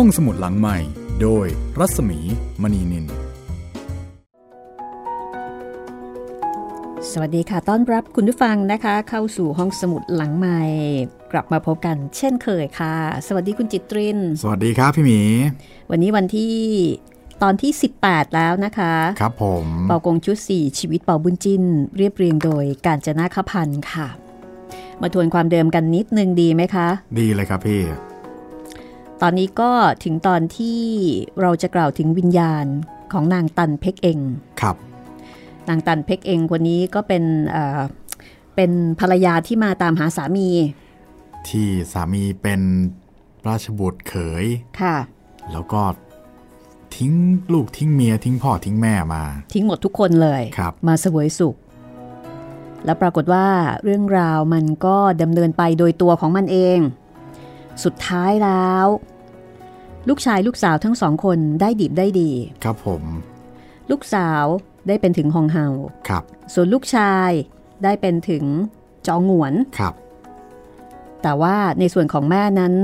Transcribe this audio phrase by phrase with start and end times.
[0.00, 0.78] ห้องสมุดหลังใหม่
[1.22, 1.46] โดย
[1.78, 2.18] รัศมี
[2.62, 3.06] มณีนิน
[7.10, 10.62] สวัสดีค่ะ ต้อนรับคุณผู้ฟังนะคะ เข้าสู่ห้องสมุดหลังใหม่
[11.32, 12.94] กลับมาพบกันเช่นเคยค่ะ
[13.26, 15.20] สวัสดีคุณจิตริน สวัสดีครับพี่หมี
[15.90, 16.54] วันนี้วันที่
[17.42, 17.70] ตอนที่
[18.02, 21.62] 18 แล้วนะคะ ครับผมเป่ากงชุด 4 ชีวิตเป่าบุญจิน
[21.96, 24.08] เรียบเรียงโดยการจนาคพันธ์ค่ะ
[25.02, 26.88] มาทวนความเดิมกันนิดนึงดีไหมคะ
[27.18, 27.82] ดีเลยครับพี่
[29.22, 29.72] ตอนนี้ก็
[30.04, 30.80] ถึงตอนที่
[31.40, 32.66] เราจะกล่าวถึงวิญญาณ
[33.12, 34.18] ของนางตันเพ็กเอง
[34.60, 34.76] ครับ
[35.68, 37.80] นางตันเพ็กเองคนนี้ก็เป็นเอ่อ
[38.56, 40.48] เป็นภรรยาที่มาตามหาสามี
[41.48, 42.60] ที่สามีเป็น
[43.48, 44.44] ราชบุตรเขย
[44.80, 44.96] ค่ะ
[45.52, 45.82] แล้วก็
[46.96, 47.12] ทิ้ง
[47.52, 49.22] ลูกทิ้งเมียทิ้งพ่อทิ้งแม่มา
[49.54, 51.56] ทิ้งหมดทุกคนเลยครับมาเสวยสุข
[52.84, 53.46] แล้วปรากฏว่า
[53.84, 56.78] เรื่องราวมันก็ดำเนินไปโดยตัวของมันเอง
[57.84, 58.86] สุดท้ายแล้ว
[60.08, 62.30] ลูกชายลูกสาวทั้งสองคนได้ดีได้ดี
[62.64, 63.02] ครับผม
[63.90, 64.44] ลูกสาว
[64.88, 65.66] ได้เป็นถึงฮองเฮา
[66.08, 66.22] ครับ
[66.54, 67.30] ส่วนลูกชาย
[67.84, 68.44] ได้เป็นถึง
[69.06, 69.94] จองหงวนครับ
[71.22, 72.74] แต่ว่าในส่วนของแม่นั้น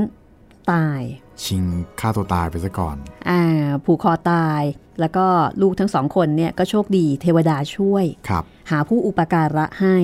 [0.73, 1.01] ตาย
[1.45, 1.65] ชิง
[2.01, 2.97] ฆ่าตัวตายไปซะก่อน
[3.31, 3.43] อ่า
[3.85, 4.63] ผูกคอตาย
[5.01, 5.27] แล้วก็
[5.63, 9.97] ลูกทั้งสองคนเนี่ยก็โชคดีเทวดาช่วยครับ หาผู้อุปการะให้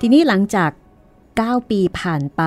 [0.00, 0.70] ทีนี้หลังจาก
[1.20, 2.42] 9 ปีผ่านไป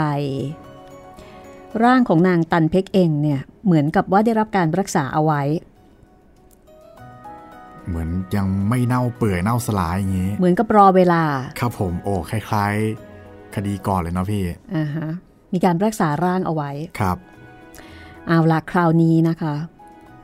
[1.84, 5.42] ร่างของนางตันเพ็กเองเนี่ยเหมือนกับว่าได้รับการรักษาเอาไว้
[7.88, 11.24] เหมือนยังไม่เน่าเปื่อยเน่าสลายอย่างนี้ เหมือนกับรอเวลา
[11.60, 14.44] ครับผมโอ้คล้ายๆ คดีก่อนเลยเนาะพี่
[14.76, 15.08] อ่าฮะ
[15.54, 17.18] มีการรักษาร่างเอาไว้ครับ
[18.28, 19.56] เอาละคราวนี้นะคะ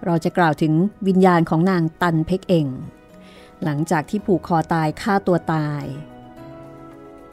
[0.06, 0.74] เราจะกล่าวถึง
[1.08, 2.68] วิญญาณของนางตันเพ็กเอง
[3.64, 5.84] หลังจากที่ผูกคอตายฆ่าตัวตาย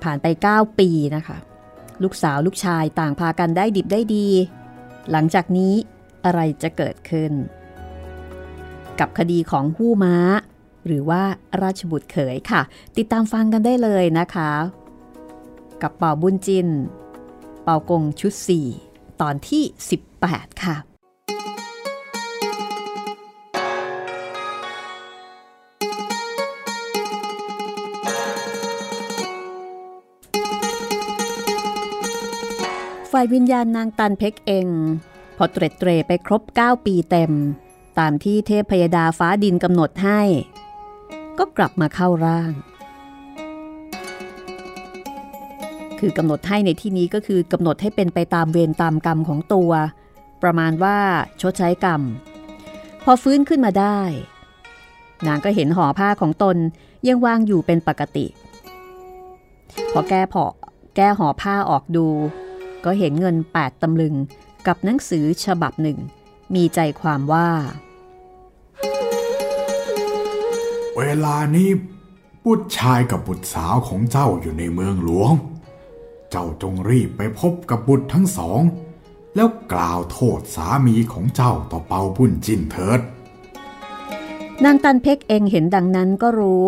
[0.03, 1.39] ผ่านไป 9 ปีนะคะ
[2.03, 4.27] ลูกสาวลูกชายต่างพากันได้ดิบได้ดี
[5.11, 5.75] หลังจากนี้
[6.25, 7.33] อะไรจะเกิดขึ้น
[9.00, 10.17] กับคดีของหู้ม้า
[10.86, 11.23] หรือว่า
[11.62, 12.62] ราชบุตรเขยค่ะ
[12.96, 14.51] ติดตามฟังกันได้เลยนะคะ
[15.83, 16.68] กับเป่าบุญจิน
[17.62, 18.33] เป่ากงชุด
[18.77, 19.62] 4 ตอนที่
[20.12, 20.92] 18 ค่ะ
[33.12, 34.67] ฝ่ายวิญญาณนางตันเพกเอง
[35.36, 37.33] พอเตร็ดเตรไปครบ 9 ปีเต็ม
[37.98, 40.20] ตามที่เทพพยดาฟ้าดินกำหนดให้
[41.39, 42.52] ก็กลับมาเข้าร่าง
[45.98, 49.70] คือกำหนดให้ในที่นี้ก็คือกำหนดให้เป็นไปตามเวรตามกรรมของตัว
[50.42, 50.98] ประมาณว่า
[51.40, 52.02] ชดใช้กรรม
[53.05, 54.00] พอฟื้นขึ้นมาได้
[55.27, 56.56] นางก็เห็นห่อผ้าของตน
[57.08, 58.27] ยังวางอยู่เป็นปกติ
[59.92, 60.44] พอแก้ผอ
[60.96, 62.08] แก้ห่อผ้าออกดู
[62.85, 64.15] ก็เห็นเงิน 8ตำลึง
[64.67, 65.98] กับหนังสือฉบับหนึ่ง
[66.55, 67.48] มีใจความว่า
[70.97, 71.69] เวลานี้
[72.45, 75.33] บุตรชายกับบุตรสาวของเจ้าอยู่ในเมืองหลวง
[76.31, 78.61] เจ้าจงรีบไปพบกับบุตรทั้งสอง
[79.35, 83.01] แล้วกล่าวโทษสามีของเจ้าต่อเปาบุญจินเถิด
[84.65, 86.67] นางตันเพกเองเห็นดังนั้นก็รู้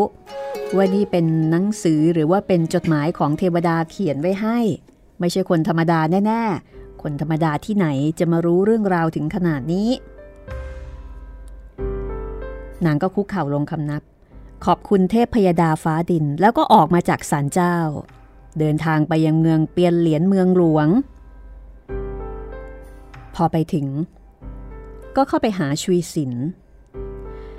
[0.76, 4.58] ว่านี่เป็นหนังสือหรือว่าเป็นจดหมายของเทวดาเขียนไว้ให้
[5.20, 7.86] ไม่ใช่คนธรรมดาแน่ๆ คนธรรมดาที่ไหน
[8.18, 9.88] จะมารู้เรื่องราวถึงขนาดนี้
[12.84, 14.02] นางก็คุกเข่าลงคำนับ
[14.64, 17.76] ขอบคุณเทพพยดาฟ้าดินแล้วก็ออกมาจากศาลเจ้า
[18.58, 20.88] เดินทางไปยังเมืองเปียนเหรียญเมืองหลวง
[23.34, 23.86] พอไปถึง
[25.16, 26.32] ก็เข้าไปหาชุยสิน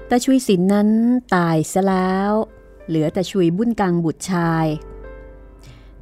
[0.07, 0.89] แต่ชุยสินนั้น
[1.35, 2.31] ตายซะแล้ว
[2.87, 4.65] เหลือแต่ชุยบุญกังบุตรชาย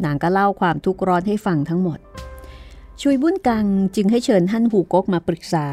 [0.03, 1.99] นางก็เล่าความทุกข์ร้อนให้ฟังทั้งหมด
[3.01, 3.65] ชุยบุญกัง
[3.95, 5.67] จึงให้เชิญฮั่นหูกกมาปรึกษา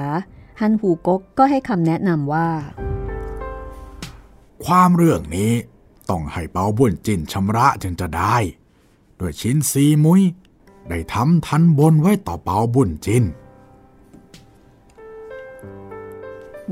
[0.61, 2.49] ฮั่นหูกกก็ให้คำแนะนำว่า
[4.65, 5.53] ความเรื่องนี้
[6.11, 8.37] ต้องให้เปาบุญจินชำระจึงจะได้
[9.17, 10.23] โดยชิ้นซีมุ้ย
[10.89, 13.25] ได้ทำทันบนไว้ต่อเปาบุญจิน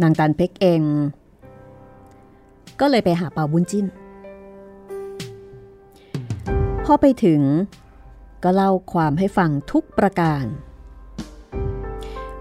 [0.03, 0.83] นางตันเพ็กเอง
[2.81, 3.87] ก็เลยไปหาเป่าบุญจิ้น
[6.91, 7.43] พอไปถึง
[8.43, 10.45] ก็เล่าความให้ฟังทุกประการ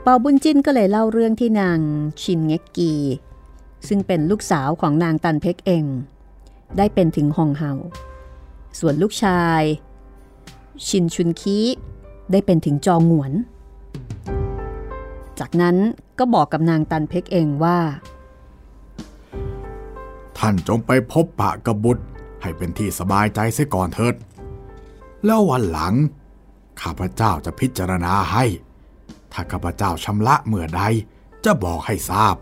[0.02, 1.80] เป่าบุญจินก็เลยเล่าเรื่องที่นาง
[2.22, 2.94] ชินเงกกี
[3.88, 5.86] ซึ่งเป็นลูกสาวของนางตันเพ็กเอง
[6.78, 7.72] ได้เป็นถึงฮองเฮา
[8.80, 9.62] ส่วนลูกชาย
[10.88, 11.58] ชินชุนคี
[12.32, 13.32] ได้เป็นถึงจองหวน
[15.40, 15.76] จากนั้น
[16.20, 17.80] ก็บอกกับนางตันเพ็กเองว่า
[20.38, 22.04] ท่านจงไปพบปะกบุตร
[22.42, 24.16] ให้เป็นที่สบายใจเสียก่อนเถิด
[25.26, 25.94] แล้ววันหลัง
[26.82, 28.46] ข้าพเจ้าจะพิจารณาให้
[29.32, 30.82] ถ้าข้าพเจ้าชำระเมื่อใด
[31.46, 32.36] จะบอกให้ทราบ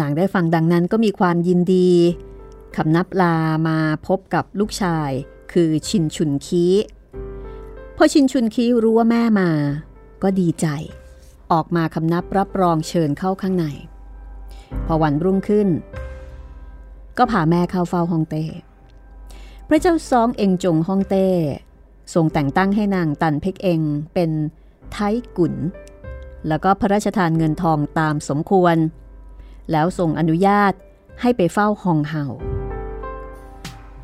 [0.00, 1.90] นางได้ฟังดังนั้นก็มีความยินดี
[2.76, 3.36] คำนับลา
[3.68, 5.10] มาพบกับลูกชาย
[5.52, 6.64] คือชินชุนคี
[7.96, 9.50] พอชินชุนคีรู้ว่าแม่มา
[10.22, 10.66] ก็ดีใจ
[11.52, 13.66] ออกมาคำนับรับรองเชิญเข้าข้างใน
[14.86, 15.68] พอวันรุ่งขึ้น
[17.18, 18.44] ก็พาแม่เข้าเฝ้าฮองเต้
[19.68, 21.28] พระเจ้าซองเองจงฮองเต้
[22.14, 23.80] ทรงแต่งตั้งให้นางตันเพ็กเอง
[24.14, 24.30] เป็น
[24.92, 24.98] ไท
[25.36, 25.54] กุน
[26.48, 28.76] แล้วก็พระราชทานเงินทองตามสมควร
[29.70, 30.72] แล้วทรงอนุญาต
[31.20, 32.24] ให้ไปเฝ้าฮองเฮา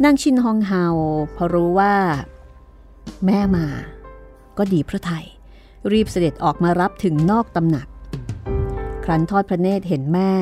[0.04, 0.84] นางชินฮองเฮา
[1.36, 1.94] พอรู้ว่า
[3.26, 3.66] แม่มา
[4.58, 5.26] ก็ดีพระไทย
[5.92, 7.86] รีบเสด็จออกมารับถึงนอกตำหนัก
[9.04, 10.32] ครั้นทอดพระเนตรเห็นแม่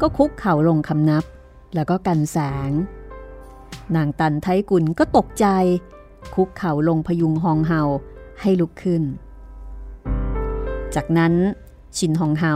[0.00, 1.24] ก็คุกเข่าลงคำนับ
[1.74, 2.38] แล้วก็กันแส
[2.68, 2.70] ง
[3.96, 5.46] นางตันไทกุลก็ตกใจ
[6.34, 7.80] คุกเข่าลงพยุงฮองเฮา
[8.40, 9.02] ให้ลุกขึ้น
[10.94, 11.32] จากนั้น
[11.96, 12.54] ชินฮองเฮา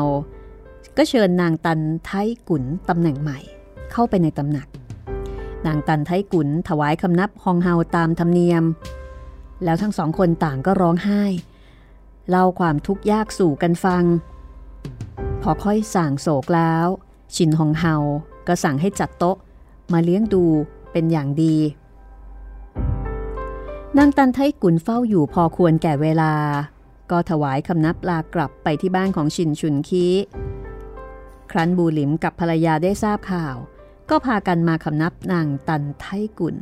[0.96, 2.10] ก็เชิญนางตันไท
[2.48, 3.38] กุลตำแหน่งใหม่
[3.92, 4.68] เข้าไปในตำหนัก
[5.66, 8.64] นางตันไทกุลถวายคำนับฮองเฮาตามธรรมเนียม
[9.64, 11.22] แล้วทั้งสองคนต่างก็ร้องไห้
[12.28, 14.04] เล่าความทุกข์ยากสู่กันฟัง
[15.42, 16.86] พอค่อยสั่งโศกแล้ว
[17.34, 17.94] ชินฮองเฮา
[18.46, 19.36] ก็สั่งให้จัดโต๊ะ
[19.92, 20.44] มาเลี้ยงดู
[20.92, 21.56] เป็นอย่างดี
[23.98, 26.32] นางตันไทกุลเฝ้าอยู่พอควรแก่เวลา
[27.10, 30.06] ก็ถวายคำนับลากลับไปที่บ้านของชินชุนคี
[31.50, 33.56] ครั้นบูหลิมกับภรรยาได้ทราบข่าว
[34.10, 36.04] ก็พากันมาคำนับนางตันไท
[36.38, 36.56] กุล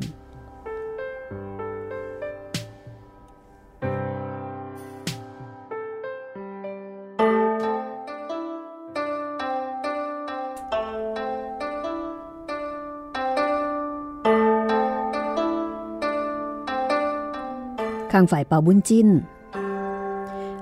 [18.18, 19.08] างฝ่ายเปาบุญจิ้น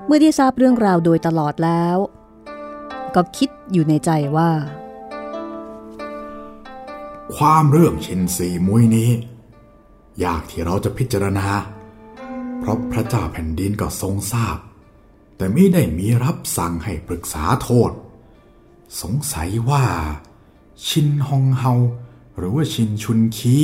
[0.05, 1.97] เมื่อได้ทราบเรื่องราวโดยตลอดแล้ว
[3.15, 4.51] ก็คิดอยู่ในใจว่า
[7.35, 9.11] ความเรื่องชินสีมุ้ยนี้
[10.23, 11.47] ยากที่เราจะพิจารณา
[12.59, 14.57] เพราะพระเจ้าแผ่นดินก็ทรงทราบ
[15.37, 17.91] แต่ไม่ได้มีรับสั่งให้ปรึกษาโทษ
[19.01, 19.83] สงสัยว่า
[20.87, 21.73] ชินฮองเฮา
[22.37, 23.55] หรือว่าชินชุนคี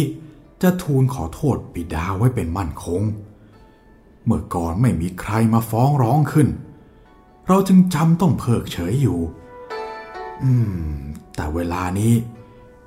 [0.61, 3.01] จะทูลขอโทษบิดาไว้เป็นมั่นคง
[4.25, 6.47] เมื่อก่อนไม่มีใครมาฟ้องร้องขึ้น
[7.47, 9.19] เราจึงจำต้องเพิกเฉยอยู่
[10.43, 10.51] อื
[10.95, 10.97] ม
[11.35, 12.13] แต่เวลานี้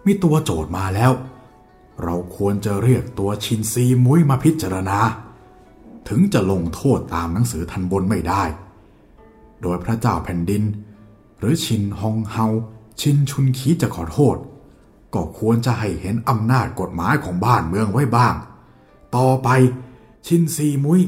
[0.04, 1.12] มีตัวโจทย์มาแล้ว
[2.02, 4.98] เราควรจะเรียกตัวชินซีมุ้ยมาพิจารณา
[6.08, 8.42] ถึงจะลงโทษตามหนังสือทันบนไม่ได้
[9.62, 10.62] โดยพระเจ้าแผ่นดิน
[11.38, 12.46] หรือชินฮองเฮา
[13.00, 14.36] ชินชุนคีจะขอโทษ
[15.14, 18.34] ก็ควรจะให้เห็นอำนาจกฎหมายของบ้านเมืองไว้บ้าง
[19.16, 19.48] ต่อไป
[20.26, 21.02] ชินซีมุ้ย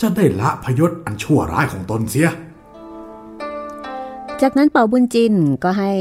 [0.00, 2.30] จะได้ละพยศอันชั่วร้ายของตนเสีย
[4.42, 5.92] จากนั้นเป่าบุญจินก็ให้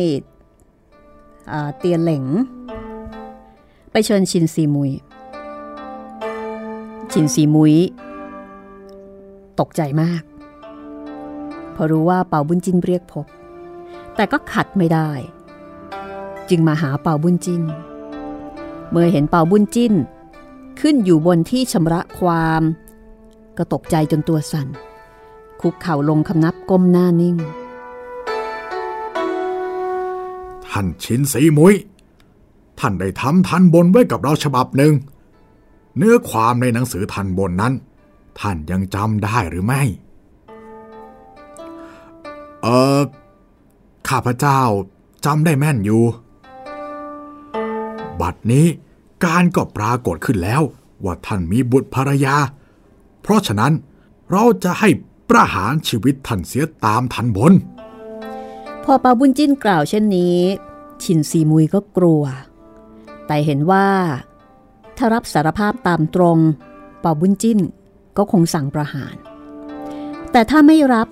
[1.78, 2.26] เตียนเหลง
[3.92, 4.92] ไปเชิญชินซีมุย
[7.12, 7.76] ชินซีมุย
[9.60, 10.24] ตกใจมาก
[11.72, 13.26] เพราะรู้ว่าเป่าบุญจินเรียกพบ
[14.16, 15.10] แต่ก็ขัดไม่ได้
[16.50, 17.64] จึงมาหาเป่าบุญจิน
[18.90, 19.94] เมื่อเห็นเป่าบุญจิน
[20.82, 22.64] ขึ้นอยู่บนที่ชำระความ
[23.60, 24.68] ก็ตกใจจนตัวสั่น
[25.62, 27.36] คุกเข่าลงคำนับก้มหน้านิ่ง
[30.68, 31.76] ท่านชินสีมุ้ย
[32.80, 34.94] ท่านได้ทำทันบนไว้กับเราฉบับหนึ่ง
[35.98, 37.74] เนื้อความในหนังสือทันบนนั้น
[38.40, 39.82] ท่านยังจำได้หรือไม่
[42.62, 43.00] เออ
[44.10, 44.62] ข้าพเจ้า
[45.26, 46.04] จำได้แม่นอยู่
[48.22, 48.66] บัดนี้
[49.26, 50.62] การก็ปรากฏขึ้นแล้ว
[51.04, 52.36] ว่าท่านมีบุตรภรรยา
[53.30, 53.74] ราะฉะนั้น
[54.32, 54.90] เราจะให้
[55.30, 57.54] ประหารชีวิตท่านเสียตามทันบน
[58.84, 60.38] พอเปาบุญจิ้นกล่าวเช่นนี้
[61.04, 62.24] ชินซีมุยก็กลัว
[63.28, 63.88] แต่เห็นว่า
[64.98, 66.38] ถ้ารับสารภาพตามตรง
[67.02, 67.60] เปาบุญจิ้น
[68.18, 69.16] ก็คงสั่งประหาร
[70.32, 71.08] แต่ถ้าไม่รับ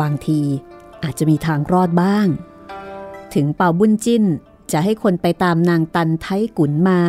[0.00, 0.40] บางที
[1.02, 2.26] อาจจะมีทางรอดบ้าง
[3.34, 4.24] ถึงเป่าบุญจิ้น
[4.72, 6.26] จะให้คนไปตามนางตันไท
[6.58, 7.00] กุนมา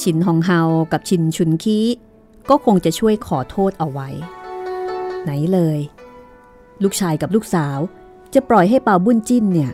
[0.00, 0.60] ชินฮองเฮา
[0.92, 1.78] กับชินชุนคี
[2.50, 4.08] ก็คงจะช่วยขอโทษเอาไว้
[5.22, 5.78] ไหนเลย
[6.82, 7.78] ลูกชายกับลูกสาว
[8.34, 9.72] จะปล่อยให้เป่าบุญจิ้นเนี่ย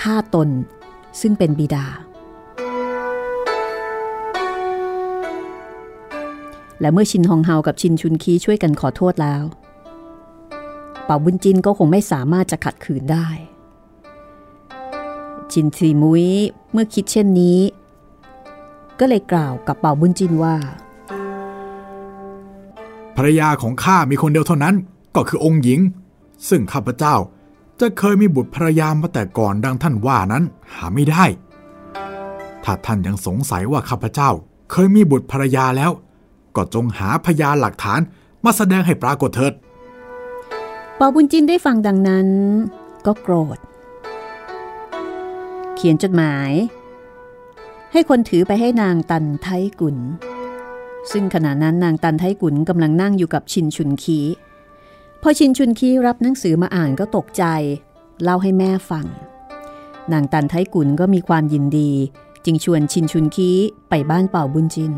[0.00, 0.48] ฆ่าตน
[1.20, 1.86] ซึ่งเป็นบิดา
[6.80, 9.42] และเมื่อชินฮองเฮากับชินชุนคีช่วยกันขอโทษแล้ว
[11.04, 13.28] เป่าบุญจินก็คงไม่สามารถจะขัดขืนได้
[15.52, 16.26] ชินซีมุ้ย
[16.72, 17.58] เมื่อคิดเช่นนี้
[19.00, 20.56] ก็เลยกล่าวกับเป่าบุญจินว่า
[23.20, 24.74] รรยาของข้ามีคนเดียวเท่านั้น
[25.16, 25.80] ก็คือองค์หญิง
[26.48, 27.14] ซึ่งข้าพเจ้า
[27.80, 31.24] จะเคยมีบุตรภรรยามาแต่ก่อนดังท่านว่านั้นหาไม่ได้
[32.64, 34.30] ถ้าท่านยังสงสัยว่าข้าพเจ้า
[34.70, 35.90] เคยมีบุตรภรรยาแล้ว
[36.56, 38.00] ก็จงหาพยานหลักฐาน
[38.44, 39.52] มาแสดงให้ปรากฏเถิด
[40.98, 42.28] ปอบุญจินได้ฟังดังนั้น
[43.06, 43.58] ก็โกรธ
[45.74, 46.50] เขียนจดหมาย
[47.92, 49.48] ให้คนถือไปให้นางตันไท
[49.80, 49.96] กุล
[51.12, 54.20] ซึ่งขณะนั้นนางตันไทกุลกำลังนั่งอยู่กับชินชุนคี
[55.22, 57.44] พอชินชุนคีรับหนังสือมาอ่านก็ตกใจ
[58.22, 59.06] เล่าให้แม่ฟัง
[60.12, 61.90] นางตันไทกุลก็มีความยินดี
[62.44, 63.50] จึงชวนชินชุนคี
[63.88, 64.92] ไปบ้านเป่าบุญจิน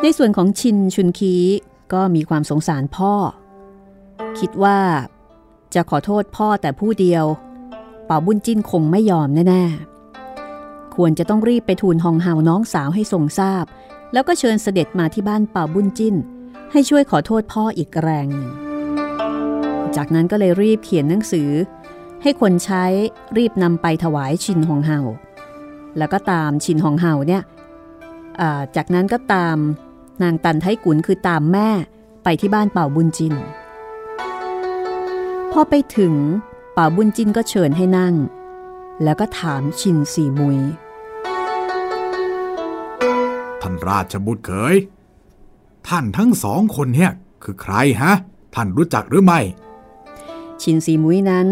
[0.00, 1.34] ในส่วนของชินชุนคี
[1.92, 3.14] ก็มีความสงสารพ่อ
[4.38, 4.78] คิดว่า
[5.74, 7.24] จะขอโทษพ่อแต่ผู้เดียว
[8.06, 13.64] เป่าบุญจินคงไม่ยอมแน่ๆควรจะต้องรีบไปทูลฮองเฮาน้องสาวให้ทรงทราบ
[14.12, 16.14] แล้วก็เชิญเสด็จมาที่บ้านเป่าบุญจิน
[16.72, 18.50] ให้ช่วยขอโทษพ่ออีกแรงหนึ่ง
[19.96, 21.50] จากนั้นก็เลยรีบเขียนหนังสือ
[22.22, 22.84] ให้คนใช้
[23.36, 25.00] รีบนำไปถวายชินหงเฮา
[25.98, 27.42] แล้วก็ตามชินหงเฮาเนี่ย
[28.76, 29.56] จากนั้นก็ตาม
[30.22, 31.68] นางตันไทกุนคือตามแม่
[32.24, 33.34] ไปที่บ้านเป่าบุญจิน
[35.52, 36.14] พอไปถึง
[36.72, 38.14] เป่าบุญจินก็เชิญให้นั่ง
[39.02, 40.58] แล้วก็ถามชินสีมุย
[43.62, 44.76] ท่านราชบุตรเขย
[45.88, 48.12] ท่านทั้งสองคนเนี่ยคือใครฮะ
[48.54, 49.40] ท่านรู้จักหรือไม่
[50.62, 51.48] ชินสีมุ้ยนั้น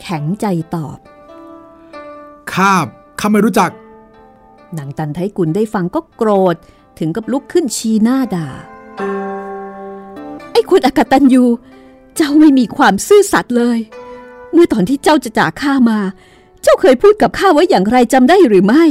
[0.00, 0.98] แข็งใจตอบ
[2.52, 2.74] ข้า
[3.20, 3.70] ข้าไม่รู้จัก
[4.74, 6.56] หนังตันไทกุลได้ฟังก็โกรธ
[6.98, 8.48] ถึงกับลุกขึ้นชีหน้าด่า
[10.52, 11.44] ไอ้คุณอกตันยู
[12.16, 13.78] เจ้าไม่มีความซื่อสัตย์เลย
[14.52, 15.98] เมื่อตอนที่เจ้าจะจากข้ามา
[16.62, 18.84] เจ้าเคยพูดกับข้าไว้อย่างไรจำได้หรือไม่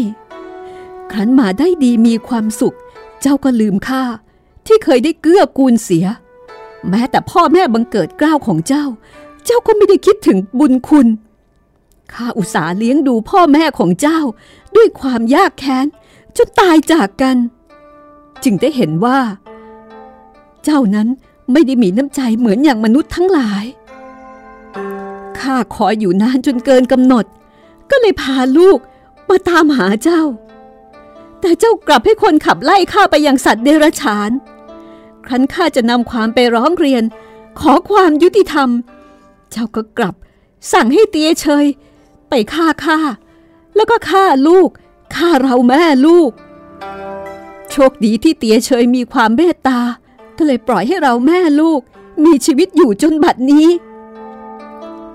[1.11, 2.75] ครั้นมาได้ดีมีความสุข
[3.21, 4.03] เจ้าก็ลืมข้า
[4.65, 6.05] ที่เคยได้เกื้อกูลเสีย
[6.89, 8.85] แม้แต่พ่อแม่บังเกิดกล้าวของเจ้า
[9.45, 11.07] เจ้าก็ไม่ได้คิดถึงบุญคุณ
[12.13, 14.19] ข้าอุตส่าห์เลี้ยงดูพ่อแม่ของเจ้า
[14.75, 15.87] ด้วยความยากแค้น
[16.37, 17.37] จนตายจากกัน
[18.43, 19.19] จึงได้เห็นว่า
[20.63, 21.07] เจ้านั้น
[21.51, 23.65] ไม่ได้มีน้ำใจเหมือนอย่างมนุษย์ทั้งหลาย
[25.39, 27.25] ข้าขออยู่นานจนเกินกำหนด
[27.89, 28.79] ก็เลยพาลูก
[29.29, 30.21] มาตามหาเจ้า
[31.41, 34.31] แต่เจ้ากลับให้คนขับไล่ข้าไปยังสัตว์เดรัจฉาน
[35.25, 37.03] ครั้นข้าจะนำความไปร้องเรียน
[37.59, 38.69] ขอความยุติธรรม
[39.51, 40.15] เจ้าก็กลับ
[40.71, 41.65] สั่งให้เตียเชย
[42.29, 42.99] ไปฆ่าข้า
[43.75, 44.69] แล้วก็ฆ่าลูก
[45.15, 46.31] ฆ่าเราแม่ลูก
[47.71, 49.79] โชคดีที่เตียเชยมีความเมตตา
[50.37, 51.81] ก็เลยปล่อยให้เราแม่ลูก
[52.23, 53.67] มีชีวิตอยู่จนบัดนี้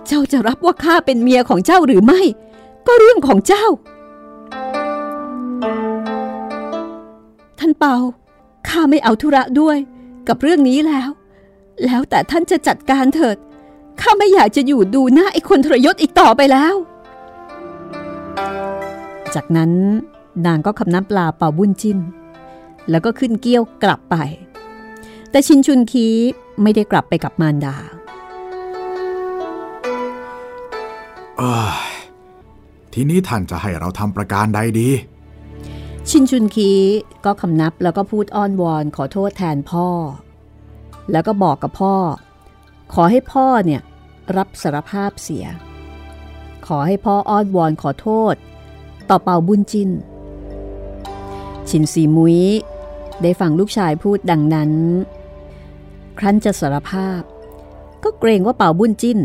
[0.07, 2.21] เจ้าจะรับว่าข้าเป็นเมียของเจ้าหรือไม่
[2.87, 3.67] ก็เรื่องของเจ้า
[5.63, 5.92] ท่าน
[7.85, 8.03] เปา
[8.69, 9.79] ข้าไม่เอาธุระด้วย
[10.29, 11.09] กับเรื่องนี้แล้ว
[11.85, 13.37] แล้วแต่ท่านจะจัดการเถิด
[14.01, 16.75] ข้าไม่อยากจะอยู่ดูหน้าไอ้คนทรยศอีกต่อไปแล้ว
[19.35, 19.71] จากนั้น
[20.47, 21.99] นางก็คำนับลาเป่าบุญจิ้น
[22.91, 24.17] แล้วก็ขึ้นเกี้ยวกลับไป
[25.31, 26.07] แต่ชินชุนคี
[26.63, 27.77] ไม่ได้กลับไปกับมารดา
[32.93, 34.89] ทีนี้ท่านจะให้เราทำประการใดดี
[36.09, 36.71] ชินชุนคี
[37.25, 39.89] ก็คำนับแล้วก็พูดอ้อนวอนขอโทษแทนพ่อ
[41.13, 41.97] แล้วก็บอกกับพ่อ
[42.95, 43.83] ขอให้พ่อเนี่ย
[44.37, 45.47] รับสารภาพเสีย
[46.67, 48.35] ขอให้พ่ออ้อนวอนขอโทษ
[49.09, 49.91] ต่อเป่าบุญจิน
[51.71, 52.39] ชินสีมุ้ย
[53.23, 54.71] ได้ฟังลูกชายพูดดังนั้น
[56.19, 57.21] ครั้นจะสารภาพ
[58.05, 59.19] ก็เกรงว่าเป่าบุญจิ้น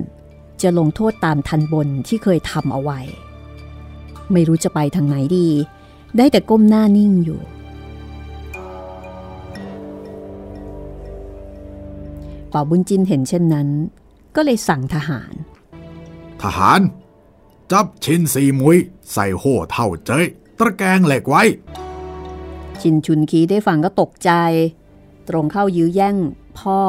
[0.61, 2.99] จะลงโทษตามทันบนที่เคยทำเอาไว้
[4.31, 5.47] ไม่รู้จะไปทางไหนดี
[6.17, 7.41] ได้แต่ก้มหน้านิ่งอยู่
[12.53, 13.67] ป่าบุญจินเห็นเช่นนั้น
[14.35, 15.33] ก็เลยสั่งทหาร
[16.43, 16.79] ทหาร
[17.71, 18.77] จับชินสีมุย
[19.11, 20.23] ใส่โห่เท่าเจย
[20.59, 21.43] ตะแกงเหล็กไว้
[22.81, 24.31] ชินชุนคีได้ฟังก็ตกใจ
[25.29, 26.15] ตรงเข้ายื้อแย่ง
[26.59, 26.79] พ่อ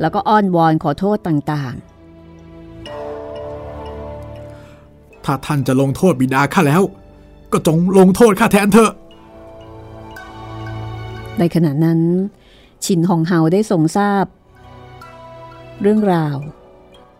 [0.00, 1.84] แล้วก็อ้อนวอนขอโทษต่างๆ
[5.24, 6.82] ถ้าท่านจะลงโทษบิดาข้าแล้ว
[7.52, 8.92] ก็จงลงโทษข้าแทนเถอะ
[11.38, 12.00] ในขณะนั้น
[12.84, 14.24] ชินฮองเฮาได้ทรงทราบ
[15.82, 16.36] เรื่องราว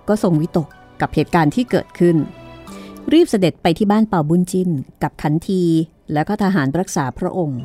[0.09, 0.69] ก็ทรงวิตก
[1.01, 2.17] กับเหตุการณ์ที่เกิดขึ้น
[3.13, 4.71] รีบเสด็จไปที่บ้านเป่าบุญจิน
[5.03, 5.63] กับขันที
[6.13, 7.63] และก็ทหารรักษาพระองค์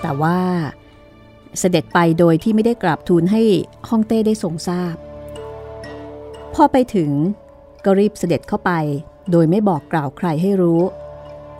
[0.00, 0.38] แต่ว่า
[1.58, 3.42] เสด็จไปโดยที่ไม่ได้กราบทูลให้
[3.88, 4.96] ฮ่องเต้ได้ทรงทราบ
[6.54, 7.10] พอไปถึง
[7.84, 8.72] ก็รีบเสด็จเข้าไป
[9.30, 10.82] โดยไม่บอกกล่าวใครให้รู้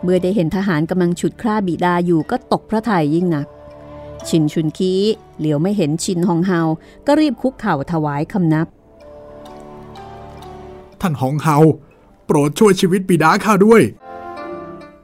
[0.03, 3.47] เมื่อได้เห็นทหารกำลังฉุดคร่าบิดาอยู่ก็ตกพระทัยยิ่งนัก
[4.27, 4.93] ชินชุนคี
[5.37, 6.61] เหลียวไม่เห็นชินฮองเฮา
[7.07, 8.67] ก็รีบคุกเข่าถวายคำนับ
[11.01, 11.57] ท่านฮองเฮา
[12.25, 13.81] โปรดช่วยชีวิตบิดาข้าด้วย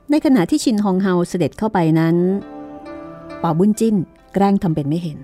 [0.09, 2.15] ในขณะที่ชินฮองเฮาเสด็จเข้าไปนั้น
[3.39, 3.95] เป่าบุญจิ้น
[4.33, 5.19] แกล้งทำเป็นไม่เห็น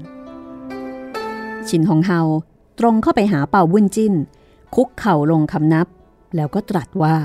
[1.70, 2.22] ชินฮองเฮา
[2.80, 4.14] ตรงเข้าไปหาเป่าบุญจิ้น
[4.76, 5.88] คุกเข่าลงคำนับ
[6.36, 7.16] แล้วก็ตรัสว่า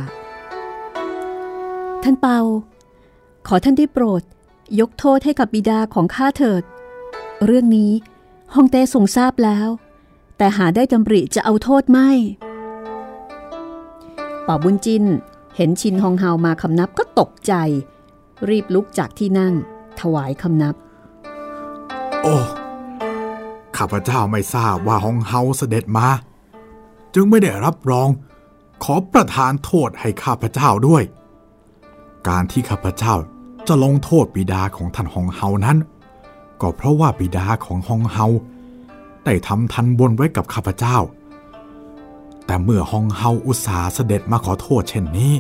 [2.09, 2.41] ท่านเปา
[3.47, 4.23] ขอท่านได้โปรด
[4.81, 6.63] ยกโทษให้กับบิดาของข้าเถิด
[7.45, 7.93] เรื่องนี้
[8.55, 9.69] ฮองเต้ทรงทราบแล้ว
[10.39, 12.11] แต่หาได้ดำริจะเอาโทษไม่
[14.47, 15.05] ป่าบุญจิน
[15.57, 17.53] เห็นชินฮองเฮามาคำนับก็ตกใจ
[18.49, 19.55] รีบลุกจากที่นั่ง
[20.01, 20.75] ถวายคำนับ
[22.23, 22.37] โอ้
[23.77, 26.09] ข้าพเจ้าไม่ทราบว่าฮองเฮาเสด็จมา
[27.15, 28.09] จึงไม่ได้รับรอง
[28.85, 31.05] ขอประทานโทษให้ข้าพเจ้าด้วย
[32.29, 33.15] การที่ข้าพเจ้า
[33.69, 35.79] จะลงโทษบิดาของท่านฮองเฮานั้น
[36.61, 38.27] ก็เพราะว่าบิดาของฮองเฮา
[39.25, 40.97] ได้ทำทันบนไว้กับข้าพเจ้า
[42.47, 45.33] แต่เมื่อฮองเฮาอุตสาเสด็จมาขอโทษเช่นนี้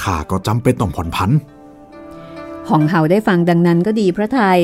[0.00, 1.30] ข้าก็จำเป็นต้องผ่อนผัน
[2.68, 4.60] ฮองเฮาได้ฟังดังนั้นก็ดีพระไทย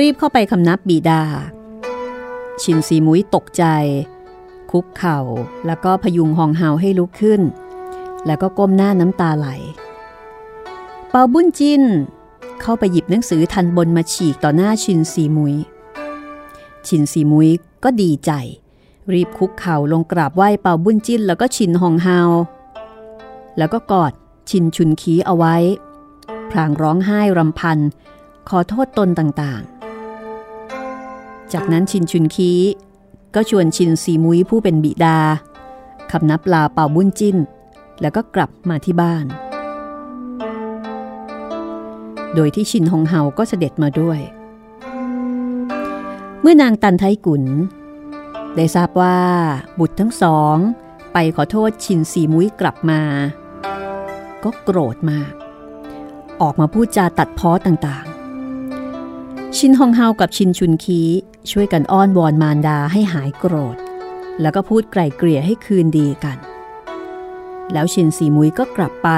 [0.00, 1.22] รีบเข้าไปคำนับบิดา
[2.62, 3.64] ชินซีมุ้ยตกใจ
[4.70, 5.18] คุกเข่า
[5.66, 7.40] แล้วก็พยุงฮองเฮาให้ลุกขึ้น
[8.26, 9.48] แล้วก็ก้มหน้าน้ำตาไหล
[11.12, 11.82] เปาบุญจิน
[12.60, 15.54] เข้าไปหยิบหนังสือทันบนมาฉีกต่อหน้าชินซีมุย
[16.86, 17.48] ชินซีมุย
[17.84, 18.30] ก็ดีใจ
[19.12, 22.20] รีบคุกเข่าลงกราบไหว้เปาบุญจินแล้วก็ชินฮองเฮา
[23.58, 24.12] แล้วก็กอด
[24.50, 25.56] ชินชุนคีเอาไว้
[26.50, 27.78] พลางร้องไห้รำพัน
[28.48, 32.52] ขอโทษตนต่างๆ จากนั้นชินชุนคี
[33.34, 35.18] ก็ชวนชินซีมุ้ยผู้เป็นบิดา
[36.10, 37.36] คำนับลาเป่าบุญจิ้น
[38.00, 39.26] แล้วก็กลับมาที่บ้าน
[42.34, 44.20] โดยที่ชินฮงเฮาก็เสด็จมาด้วย
[46.40, 47.44] เมื่อนางตันไทกุน
[48.56, 49.18] ได้ทราบว่า
[49.78, 50.56] บุตรทั้งสอง
[51.12, 53.00] ไปขอโทษชินซีมุ้ยกลับมา
[54.44, 55.32] ก็โกรธมาก
[56.40, 61.00] ออกมาพูดจาตัดพ้อต่างๆ ชินฮองเฮากับชินชุนคี
[61.50, 63.76] ช่วยกันอ้อนวอนมารดาให้หายโกรธ
[64.40, 66.38] แล้วก็พูดไกล่เกลี่ยให้คืนดีกัน
[67.72, 69.08] แล้วชินสีมุ้ยก็กลับไป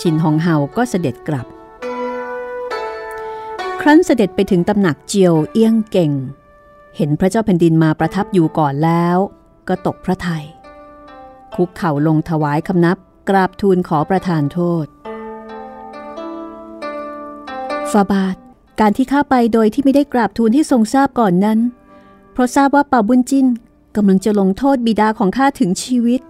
[0.00, 1.46] ชินฮองเฮาก็เสด็จกลับ
[3.86, 6.12] รั้นเสด็จไปถึงตำหนักเจียวเอี้ยงเก่ง
[6.96, 9.16] เห็นพระเจ้าแผ่นดินมาประทับอยู่ก่อนแล้ว
[9.68, 10.44] ก็ตกพระทยัย
[11.54, 12.96] คุกเข่าลงถวายคำนับ
[13.28, 14.86] กราบทูลขอประทานโทษ
[17.92, 18.36] ฟาบาท
[18.80, 21.58] การที่ข้าไปโดยที่ไม่ได้กราบทูลให้ทรงทราบก่อนนั้น
[22.32, 23.46] เพราะทราบว่าป่าบุญจิน
[23.96, 26.20] กำลังจะลงโทษบิดาของข้าถึงชีวิต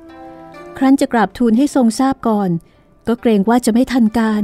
[0.77, 2.51] ครั้นจะกราบทูลให้ทรงทราบก่อน
[3.07, 4.42] ก็เกรงว่าจะไม่ทันการ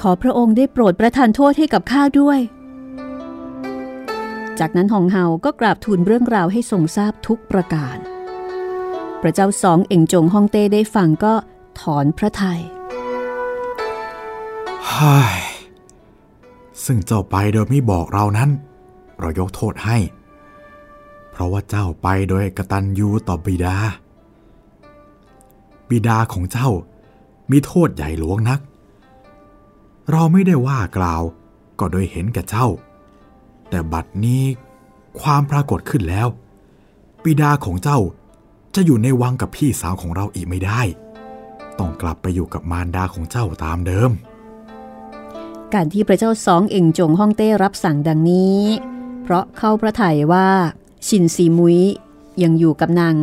[0.00, 2.40] ขอพระองค์ได้โปรดประทานโทษให้กับข้าด้วย
[4.60, 7.96] จากนั้นหองเฮาก็กราบทูลเรื่องราวให้ทรงทราบทุกประการ
[9.22, 11.34] พระเจ้าสองเอ่งจงฮ่องเต้ได้ฟังก็
[11.80, 12.60] ถอนพระทยัย
[14.92, 15.40] ฮ่าย
[16.84, 18.50] ซึ่งเจ้าไปโดยไม่บอกเรานั้น
[19.20, 19.98] เรายกโทษให้
[21.30, 23.76] เพราะว่าเจ้าไปโดยกตัญญูต่อบิดา
[25.90, 26.68] บิดาของเจ้า
[27.50, 28.60] มีโทษใหญ่หลวงนัก
[30.10, 31.22] เราไม่ได้ว่ากล่าว
[31.78, 32.66] ก็โดยเห็นแก่เจ้า
[33.68, 34.44] แต่บัดนี้
[35.20, 36.28] ความปรากฏขึ้นแล้ว
[37.24, 37.98] บิดาของเจ้า
[38.74, 40.80] จะอยู่ในวังกับพี่สาวของเราอีกไม่ได้
[41.78, 44.10] ต้องกลับไปอยู่กับมารดาของเจ้าตามเดิม
[45.74, 48.62] การที่พระเจ้าสองเอ่งจงฮ่องเต้รับสั่งดังนี้
[49.22, 50.48] เพราะเข้าพระทัยว่า
[51.06, 51.78] ชินซีมุย
[52.42, 53.14] ยังอยู่กับนาง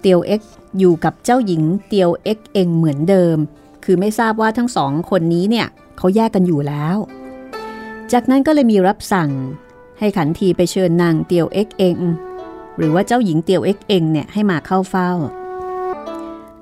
[0.00, 0.42] เตียวเอ็ก
[0.78, 3.36] อยู่กับเจ้าหญิงเตียวเอ็กเองเหมือนเดิม
[3.84, 5.66] คือไม่ทราบว่าทั้งสองคนนี้เนี่ย
[5.98, 6.96] เขาแยกกันอยู่แล้ว
[8.12, 9.30] จากนั้นก็เลยมีรับสั่ง
[9.98, 11.98] ให้ขันทีไปเชิญนางเตียวเอ็กเอง
[12.76, 15.10] หรือว่าเจ้าหญิงเตียวเอ็กเองเนี่ยให้มาเข้าเฝ้า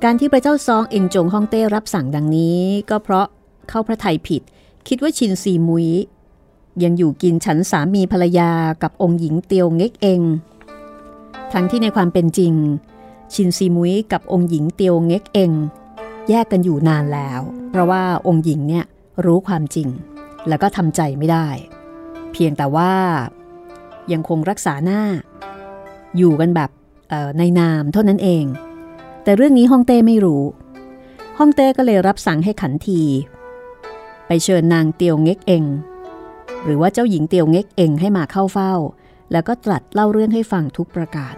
[0.03, 3.27] การที่พระเจ้าซองเองจงฮ่องเต้รับสั่งดังนี้ ก็เพราะ
[3.69, 4.43] เข้าพระทัยผิด
[4.89, 5.89] คิดว่าชินซีมุย
[6.83, 8.51] ยังอยู่กินฉันสามีภรรยา
[8.83, 10.21] กับองค์หญิงเตียวเง็กเอง
[11.53, 12.53] ทั้งที่ในความเป็นจริง
[13.35, 15.51] ชินซีมุยกับองค์หญิงเตียวเง็กเอง
[16.29, 18.85] แยกกันอยู่นานแล้ว เพราะว่าองค์หญิงเนี่ย
[19.25, 19.89] รู้ความจริง
[20.49, 21.49] แล้วก็ทำใจไม่ได้
[22.33, 22.93] เพียงแต่ว่า
[24.13, 25.03] ยังคงรักษาหน้า
[26.17, 26.71] อยู่กันแบบ
[27.39, 28.45] ในนามเท่านั้นเอง
[29.25, 30.43] แต่เรื่องนี้ฮ่องเต้ไม่รู้
[31.39, 33.03] ฮ่องเต้ก็เลยรับสั่งให้ขันที
[34.27, 35.65] ไปเชิญนางเตียวเง็กเอง
[36.65, 38.75] หรือว่าเจ้าหญิงเตียวเง็กเองให้มาเข้าเฝ้า
[39.33, 41.35] แล้วก็ตรัสเล่าเรื่องให้ฟังทุกประการ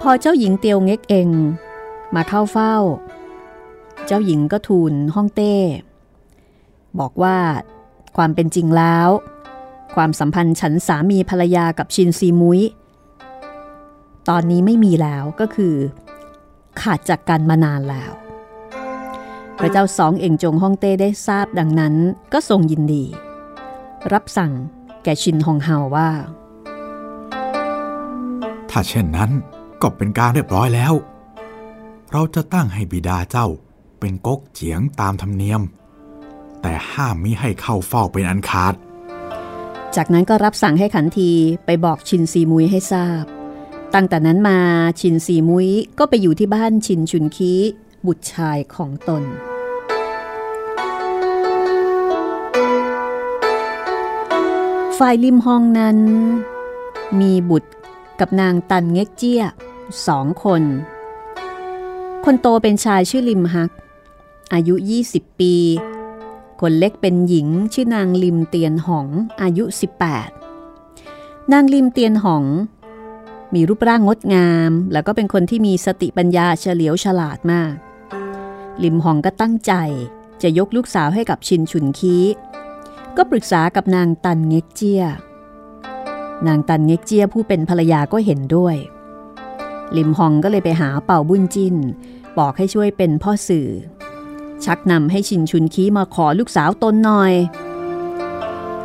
[0.00, 1.28] พอเจ้าหญิงเตียวเง็กเอง
[2.14, 2.76] มาเข้าเฝ้า
[4.06, 5.56] เจ้าหญิงก็ทูลฮ่องเต้
[7.00, 7.36] บอกว่า
[8.16, 9.08] ความเป็นจริงแล้ว
[9.94, 12.60] ความสัมพันธ์ฉันสามีภรรยากับชินซีมุย
[14.28, 15.74] ตอนนี้ไม่มีแล้วก็คือ
[16.80, 18.12] ขาดจากกันมานานแล้ว
[19.58, 21.94] พระเจ้าสองเอ่งจงฮ่องเต้ได้ทราบดังนั้น
[22.32, 23.04] ก็ทรงยินดี
[24.12, 24.52] รับสั่ง
[25.04, 26.10] แก่ชินฮองเฮาว่า
[28.70, 29.30] ถ้าเช่นนั้น
[29.82, 30.92] ก็เป็นการเรียบร้อยแล้ว
[32.12, 33.48] เราจะตั้งให้บิดาเจ้า
[34.00, 35.62] เป็นก๊กเจียงตามธรรมเนียม
[36.62, 38.74] แต่ห้ามมิให้เข้าเฝ้าเป็นอันขาด
[39.96, 41.30] จากนั้นก็รับสั่งให้ขันที
[41.64, 43.24] ไปบอกชินซีมุยให้ทราบ
[43.94, 44.58] ตั้งแต่นั้นมา
[45.00, 45.68] ชินซีมุย
[45.98, 47.52] ก็ไปอยู่ที่บ้านชินชุนคี
[48.06, 49.22] บุตรชายของตน
[54.98, 55.98] ฝ่ายริมห้องนั้น
[57.20, 57.70] มีบุตร
[58.20, 59.44] กับนางตันเง็กเจี้ย
[60.06, 60.62] สองคน
[62.26, 63.70] คนโตเป็นชายชื่อลิมฮัก
[64.52, 64.74] อายุ
[65.08, 65.54] 20 ปี
[66.60, 69.08] คนเล็กเป็นหญิงชื่อนางลิมเตียนหอง
[69.42, 69.64] อายุ
[70.56, 72.44] 18 นางลิมเตียนหอง
[73.54, 77.74] มีรูปร่างงดงาม แล้วก็เป็นคนที่มีสติปัญญาเฉลียวฉลาดมาก
[78.82, 79.72] ลิมหองก็ตั้งใจ
[80.42, 82.16] จะยกลูกสาวให้กับชินฉุนคี
[83.16, 85.02] ก็ปรึกษากับนางตันเง็กเจีย
[86.46, 88.76] นางตันเง็กเจียผู้เป็นภรรยาก็เห็นด้วย
[89.96, 91.76] ลิมหองก็เลยไปหาเป่าบุญจิน
[92.38, 93.68] บอกให้ช่วยเป็นพ่อสื่อ
[94.64, 97.34] ชักนำให้ชินชุนคีมาขอลูกสาวตนหน่อย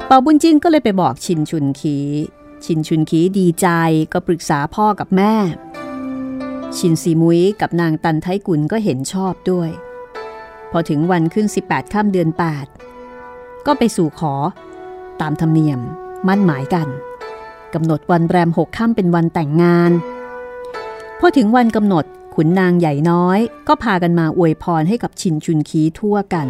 [0.07, 1.97] เป่าบุญจินก็เลยไปบอกชินชุนคี
[2.65, 3.67] ชินชุนคีดีใจ
[4.13, 5.33] ก็ปรึกษาพ่อกับแม่
[6.77, 9.69] ชินซีมุยกับนางตันไทกุลก็เห็นชอบด้วย
[10.71, 12.29] พอถึงวันขึ้น 18ข้ามเดือน
[12.97, 14.33] 8 ก็ไปสู่ขอ
[15.21, 15.79] ตามธรรมเนียม
[16.27, 16.87] มั่นหมายกัน
[17.73, 19.91] กำหนดวันแรมหกค่ำเป็นวันแต่งงาน
[21.25, 26.47] อถึงวันกำหนดขุนนางใหญ่น้อย ก็พากันมาอวยพรให้กับชินชุนคีทั่วกัน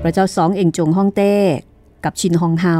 [0.00, 1.34] พระเจ้าสองเอ่งจงฮ่องเต้
[2.04, 2.76] กับชินฮองเฮา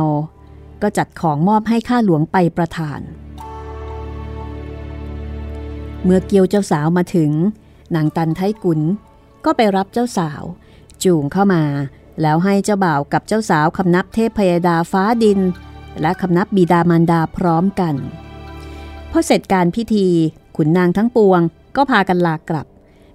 [0.83, 3.01] ก็จัดของมอบให้ข้าหลวงไปประทาน
[6.05, 7.31] เมื่อเกียวเจ้าสาวมาถึง
[7.95, 8.81] นางตันไทกุล
[9.45, 10.43] ก็ไปรับเจ้าสาว
[11.05, 11.63] จูงเข้ามา
[12.23, 15.41] แล้วให้เจ้าบ่าวกับเจ้าสาวคำนับเทพพยดาฟ้าดิน
[16.01, 17.95] และคำนับบิดามารดาพร้อมกัน
[19.17, 20.07] พอเสร็จการพิธี
[20.57, 21.41] ขุนนางทั้งปวง
[21.77, 22.67] ก็พากันลากลับ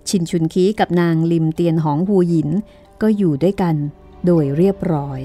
[0.09, 2.49] ชินชุนคีกับนางลิมเตียนหองหูหยิน
[3.01, 3.75] ก็อยู่ด้วยกัน
[4.25, 5.19] โดยเรียบร้อย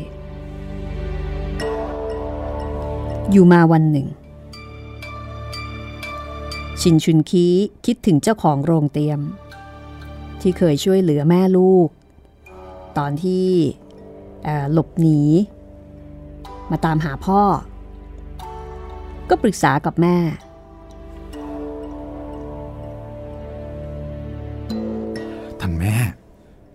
[3.31, 4.09] อยู่มาวันหนึ่ง
[6.81, 7.47] ชินชุนคี
[7.87, 9.21] คิดถึงเจ้าของโรงเตียม
[10.41, 11.89] ที่เคยช่วยเหลือแม่ลูก
[12.99, 13.47] ตอนที่
[14.73, 15.21] หลบหนี
[16.71, 17.41] มาตามหาพ่อ
[19.29, 20.19] ก็ปรึกษากับแม่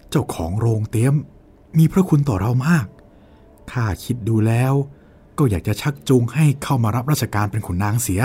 [0.09, 1.15] เจ้าของโรงเตี๊ยม
[1.77, 2.85] มีพระคุณต่อเรามาก
[3.71, 4.73] ข้าคิดดูแล้ว
[5.37, 8.21] ก็อยากจะชักจูงให้เข้ามารับราชการเป็นขุนนางเสีย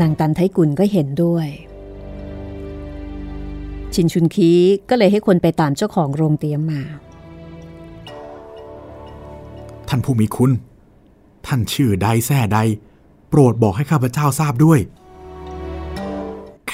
[0.00, 1.48] นางตันไทกุลก็เห็นด้วย
[3.94, 4.50] ชินชุนคี
[4.88, 6.82] ก็เลยให้คนไปตามเจ้าของโรงเตี๊ยมมา
[9.88, 10.50] ท่านผู้มีคุณ
[11.46, 12.58] ท่านชื่อใดแท่ใด
[13.28, 14.78] โปรดบอกให้ข้าพเจ้าทราบด้วย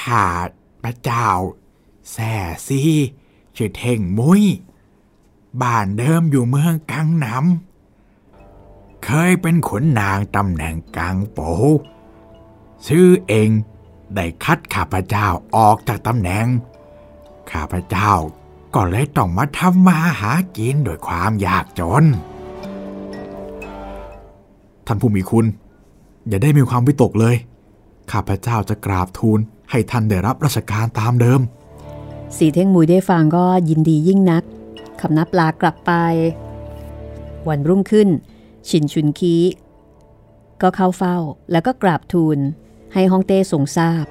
[0.01, 0.27] ข้า
[0.85, 1.27] พระเจ้า
[2.11, 2.35] แท่
[2.67, 2.81] ซี
[3.57, 4.43] ชื่อเท่งมุย
[5.63, 11.39] บ้านเดิมอยู่เมืองกังนำเคยเป็นขุนนางตำแหน่งกังโป
[12.87, 13.51] ชื่อเอง
[14.15, 16.47] ได้คัดข้าพเจ้าออกจากตำแหน่ง
[17.51, 18.13] ข้าพเจ้า
[18.75, 22.05] ก็เลยต้องมาทำมาหากินด้วยความยากจน
[24.87, 25.47] ท่านผู้มีคุณ
[26.29, 27.37] อย่าได้มีความวิตกเลย
[28.13, 29.39] ข้าพเจ้าจะกราบทูล
[29.71, 31.41] ให้ท่านได้รับราชการตามเดิม
[32.37, 34.45] สีเท่งมุยได้ฟังก็ยินดียิ่งนัก
[35.01, 35.93] คำนับลากลับไป
[37.49, 38.09] วันรุ่งขึ้น
[38.69, 39.37] ชินชุนคี
[40.63, 41.17] ก็เข้าเฝ้า
[41.51, 42.39] แล้วก็กราบทูล
[42.93, 44.05] ให้ฮ่องเต้ทรงทราบ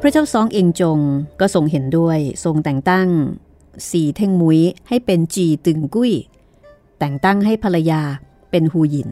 [0.00, 0.98] พระเจ้าซองเองจง
[1.40, 3.08] ก็ทรงเห็นด้วยทรงแต่งตั้ง
[3.90, 6.12] สีเท่งมุยให้เป็นจีตึงกุ้ย
[6.98, 8.02] แต่งตั้งให้ภรรยา
[8.50, 9.10] เป็นฮูหยิน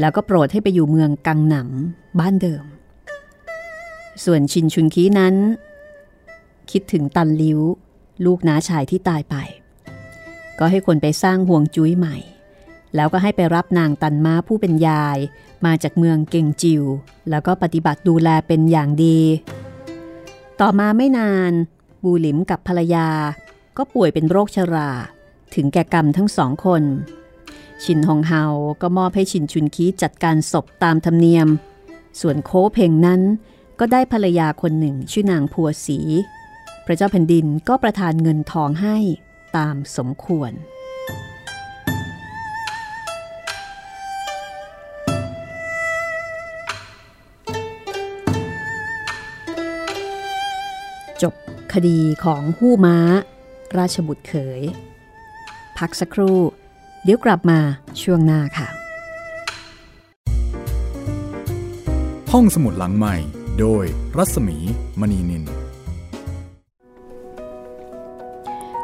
[0.00, 2.64] แล้วก็โปรดให้ไปอยู่เมืองกังหนำบ้านเดิม
[4.24, 5.34] ส่วนชินชุนคีนั้น
[6.70, 7.60] คิดถึงตันลิ้ว
[8.24, 9.34] ลูกน้าชายที่ตายไป
[10.58, 12.16] ก็ให้คนไปสร้างห่วงจุ้ยใหม่
[12.94, 15.18] แล้วก็ให้ไปรับนางตันม้าผู้เป็นยาย
[15.66, 16.84] มาจากเมืองเกงจิว
[17.30, 19.20] แล้วก็ปฏิบัติดูแลเป็นอย่างดี
[20.60, 21.52] ต่อมาไม่นาน
[22.02, 23.08] บูหลิมกับภรรยา
[23.76, 24.90] ก็ป่วยเป็นโรคชรา
[25.54, 26.82] ถึงแก่กรรมทั้งสองคน
[27.84, 28.44] ชินฮองเฮา
[28.82, 31.48] ก็มอบให้ชินชุนคีจัดการศพตามธรรมเนียม
[32.20, 33.20] ส่วนโคเพงนั้น
[33.78, 35.98] ก็ได้ภรรยาคนหนึ่งชื่อนางพัวสี
[36.90, 38.96] พระเจ้าแผ่นดินก็ประทานเงินทองให้
[39.56, 40.52] ตามสมควร
[51.22, 51.34] จบ
[51.72, 52.98] คดีของหู้ม้า
[53.78, 54.60] ราชบุตรเขย
[55.78, 56.38] พักสักครู่
[57.04, 57.60] เดี๋ยวกลับมา
[58.02, 58.68] ช่วงหน้าค่ะ
[62.32, 63.16] ห้องสมุดหลังใหม่
[63.60, 63.84] โดย
[64.16, 64.56] รัศมี
[65.00, 65.44] มณีนิน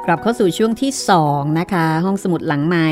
[0.06, 0.90] กลับเข้าสู่ช่วงที่
[1.26, 2.88] 2 นะคะ ห้องสมุดหลังใหม่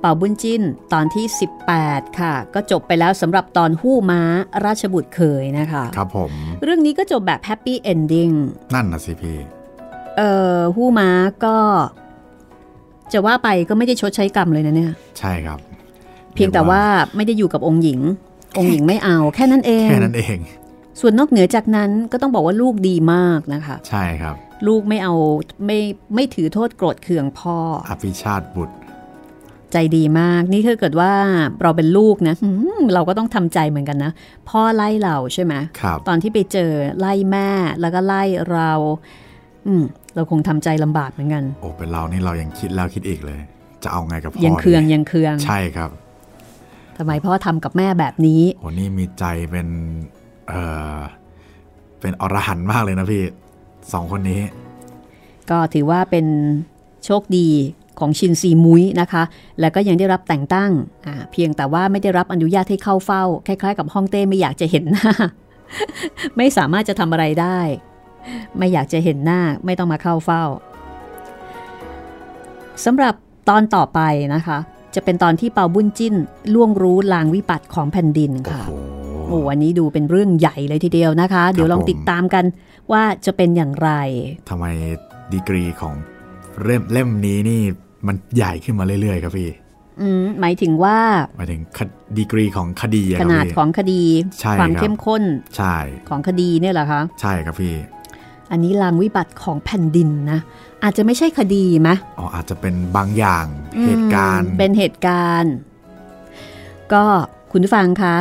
[0.00, 1.24] เป่าบุญจิ้นตอนที่
[1.72, 4.20] 18 ค่ะ ก็จบไปแล้วสำหรับตอนหู้ม้า
[4.64, 6.30] ราชบุตรเขยนะคะ ครับผม
[6.62, 8.30] เรื่องนี้ก็จบแบบ happy ending
[8.74, 9.38] นั่นนะสิพี่
[10.16, 11.08] เอ่อหู้ม้า
[11.44, 11.56] ก็
[13.12, 15.58] จะว่าไปก็ไม่ได้ชดใช้กรรมเลยนะเนี่ย ใช่ครับ
[16.34, 16.82] เพียงแต่ว่า
[17.16, 18.00] ไม่ได้อยู่กับองค์หญิง
[18.58, 20.36] องค์หญิงไม่เอาแค่นั้นเองแค่นั้นเอง
[21.00, 25.14] ส่วนนอกเหนือจากนั้นก็ต้องบอกว่าลูกดีมากนะคะ ใช่ครับ ลูกไม่เอา
[25.66, 25.78] ไม่
[26.14, 27.56] ไม่ถือโทษโกรธเคืองพ่อ
[27.88, 28.76] อภิชาติบุตร
[29.72, 31.12] ใจดีมากนี่ถ้าเกิดว่า
[31.62, 34.12] เราเป็นลูกนะหืมเราก็ต้องทำใจเหมือนกันนะ
[34.50, 37.48] พ่อไล่เราใช่ไหมครับตอนที่ไปเจอไล่แม่
[37.80, 38.72] แล้วก็ไล่เรา
[39.66, 43.40] อืมเราคงทำใจลำบากเหมือนกัน โอ้เป็นเรานี่เรายังคิดแล้วคิดอีกเลย
[43.84, 45.90] จะเอาไงกับพ่อยังเคืองดียังเคืองใช่ครับ
[46.96, 49.68] ทำไมพ่อทำกับแม่แบบนี้โหนี่มีใจเป็น
[50.48, 50.54] เอ
[50.96, 50.98] อ
[52.00, 53.22] เป็นอรหันต์มากเลยนะพี่
[53.92, 54.42] สองคนนี้
[55.50, 56.26] ก็ถือว่าเป็น
[57.04, 57.48] โชคดี
[58.00, 59.22] ของชินซีมุ้ยนะคะ
[59.60, 60.70] แล้วก็ยังได้รับแต่งตั้ง
[61.06, 65.12] อ่าเพียงแต่ว่าไม่ได้รับอนุญาตให้เข้าเฝ้า คล้ายๆ กับฮ่องเต้ไม่อยากจะเห็นหน้า
[66.36, 67.58] ไม่สามารถจะทำอะไรได้
[68.58, 70.44] ไม่อยากจะเห็นหน้าไม่ต้องมาเข้าเฝ้า
[72.84, 73.14] สำหรับ
[73.48, 74.00] ตอนต่อไป
[74.34, 74.58] นะคะ
[74.94, 76.14] จะเป็นตอนที่เปาบุญจิ้น
[76.54, 78.72] ล่วงรู้ลางวิปัตย์ของแผ่นดินโอ้ค่ะโห
[79.28, 82.44] โอ้อันนี้ดูเป็นเรื่องใหญ่เลยทีเดียวนะคะ เดี๋ยวลองผมติดตามกัน
[82.92, 83.90] ว่าจะเป็นอย่างไร
[84.48, 84.66] ทำไม
[85.32, 85.94] ดีกรีของ
[86.62, 87.62] เล่มเล่มนี้นี่
[88.06, 89.50] มันใหญ่ขึ้นมาเรื่อยๆ ครับพี่
[90.00, 90.98] อืมหมายถึงว่า
[91.36, 91.80] หมายถึงค
[92.16, 94.02] ดีกรีของคดีอะขครับนาดพี่ของคดี
[94.40, 95.22] ใช่ความครับเข้มข้น
[95.56, 95.76] ใช่
[96.08, 97.74] ของคดีเนี่ยเหรอคะใช่ครับพี่
[98.50, 100.40] อันนี้ลางวิบัติของแผ่นดินนะ
[100.82, 103.46] อาจจะไม่ใช่คดีไหมอ๋ออาจจะเป็นบางอย่าง
[103.84, 105.54] เหตุการณ์อืมเป็นเหตุการณ์
[106.92, 107.04] ก็
[107.52, 108.16] คุณผู้ฟังคะ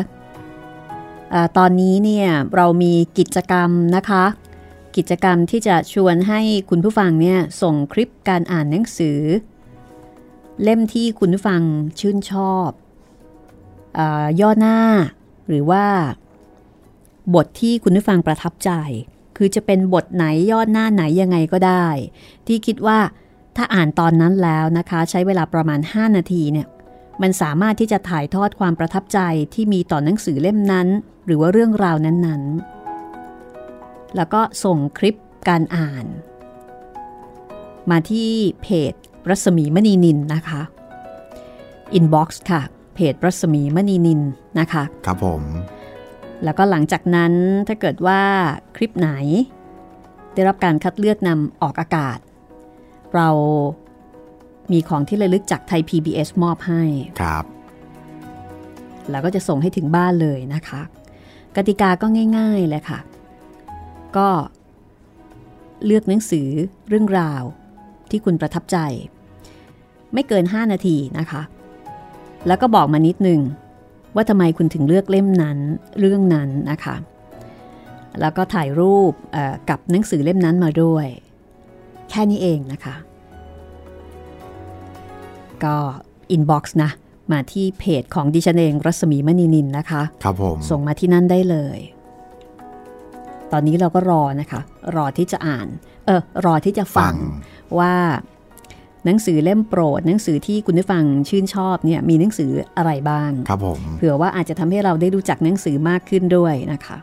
[1.34, 4.23] อาตอนนี้เนี่ยเรามีกิจกรรมนะคะ
[4.98, 9.20] กิจกรรมที่จะชวนให้คุณผู้ฟังเนี่ยส่งคลิปการอ่านหนังสือ
[10.64, 11.62] เล่มที่คุณผู้ฟัง
[12.00, 12.70] ชื่นชอบ
[13.98, 14.00] อ
[14.40, 14.80] ย่อหน้า
[15.48, 15.86] หรือว่า
[17.36, 18.72] บทที่คุณผู้ฟังประทับใจ
[19.38, 21.88] คือจะเป็นบทไหนย่อหน้าไหนยังไงก็ได้
[22.48, 23.00] ที่คิดว่า
[23.56, 26.68] ถ้าอ่านตอนนั้นแล้วนะคะ ใช้เวลาประมาณ 5 นาทีเนี่ย
[27.22, 29.20] มันสามารถที่จะถ่ายทอดความประทับใจ
[29.54, 30.88] ที่มีต่อหนังสือเล่มนั้น
[31.26, 32.75] หรือว่าเรื่องราวนั้นๆ
[34.15, 35.15] แล้วก็ส่งคลิป
[35.49, 36.06] การอ่าน
[37.91, 38.93] มาที่เพจ
[39.30, 40.62] รัศมีมณีนินนะคะ
[41.97, 42.62] inbox ค่ะ
[42.95, 44.21] เพจรัศมีมณีนิน
[44.60, 45.41] นะคะ ครับผม
[46.43, 47.34] แล้วก็หลังจากนั้น
[47.67, 48.21] ถ้าเกิดว่า
[48.75, 49.10] คลิปไหน
[50.34, 52.19] ได้รับการคัดเลือกนำออกอากาศ
[53.15, 53.30] เรา
[54.71, 56.84] มีของที่ระลึกจากไทย PBS มอบให้
[57.21, 57.45] ครับ
[59.10, 60.82] แล้วก็จะส่งให้ถึงบ้านเลยนะคะ
[61.56, 62.99] กติกาก็ง่ายๆเลยค่ะ
[64.17, 64.30] ก็
[65.86, 66.47] เลือกหนังสือ
[66.89, 67.43] เรื่องราว
[68.10, 68.78] ที่คุณประทับใจ
[70.13, 71.41] ไม่เกิน 5 นาทีนะคะ
[72.47, 73.39] แล้วก็บอกมานิดนึง
[74.15, 75.58] ว่าทำไมคุณถึงเลือกเล่มนั้น
[75.99, 76.95] เรื่องนั้นนะคะ
[78.21, 81.06] แล้วก็ถ่ายรูปเอ่อกับหนังสือเล่มนั้นมาด้วย
[82.10, 82.95] แค่นี้เองนะคะ
[85.63, 85.75] ก็
[86.32, 86.91] inbox นะ
[87.32, 91.80] มาที่เพจของดิฉันเองรัศมีมณีนินนะคะ ครับผม ส่งมาที่นั่นได้เลย
[93.52, 94.62] ตอนนี้เราก็รอนะคะ
[94.96, 95.68] รอที่จะอ่าน
[96.06, 97.14] เออรอที่จะฟัง
[97.80, 97.94] ว่า
[99.06, 106.98] หนังสือเล่มโปรด หนังสือที่คุณผู้ฟังชื่นชอบเนี่ยมีหนังสืออะไรบ้างครับผมเผื่อว่าอาจจะทำให้เราได้รู้จักหนังสือมากขึ้นด้วยนะคะ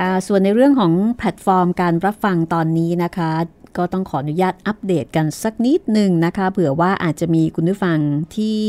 [0.00, 3.30] อ่าส่วนในเรื่องของแพลตฟอร์มการรับฟังตอนนี้นะคะ
[3.76, 7.98] ก็ต้องขออนุญาตอัปเดตกันสักนิดหนึ่งนะคะ เผื่อว่าอาจจะมีคุณผู้ฟัง
[8.36, 8.60] ที่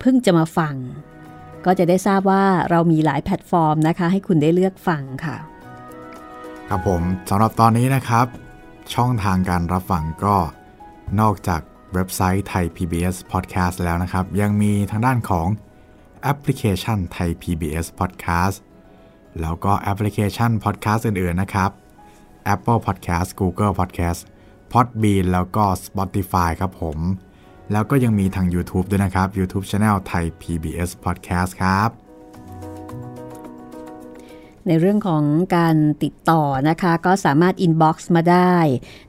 [0.00, 0.74] เพิ่งจะมาฟัง
[1.66, 5.36] ก็จะได้ทราบว่าเรามีหลายแพลตฟอร์มนะคะ ให้คุณได้เลือกฟังค่ะ
[6.68, 8.26] ครับผมสำหรับตอนนี้นะครับ
[8.94, 10.36] ช่องทางการรับฟังก็
[11.20, 11.60] นอกจาก
[11.94, 15.48] เว็บไซต์ Thai PBS Podcast แล้วนะครับ ยังมีทางด้านของ
[16.22, 18.56] แอปพลิเคชัน Thai PBS Podcast
[19.40, 21.70] แล้วก็แอปพลิเคชัน Podcast อื่น ๆ นะครับ
[22.54, 24.20] Apple Podcast Google Podcast
[24.72, 26.98] Podbean แล้วก็ Spotify ครับผม
[27.72, 31.90] แล้วก็ยังมีทาง YouTube ด้วยนะครับ YouTube Channel Thai PBS Podcast ครับ
[34.68, 35.24] ในเรื่องของ
[35.56, 38.56] การติดต่อนะคะ ก็สามารถ inbox มาได้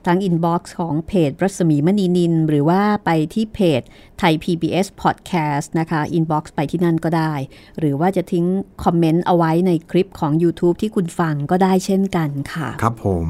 [0.06, 3.82] ทั้ง inbox ของเพจรัศมีมณีนิน หรือว่าไปที่เพจ
[4.18, 7.34] Thai PBS Podcast นะคะ inbox ไปที่นั่นก็ได้
[7.78, 8.46] หรือว่าจะทิ้ง
[8.84, 13.28] คอมเมนต์เอาไว้ในคลิปของ YouTube ที่คุณฟังก็ได้เช่นกันค่ะ ครับผม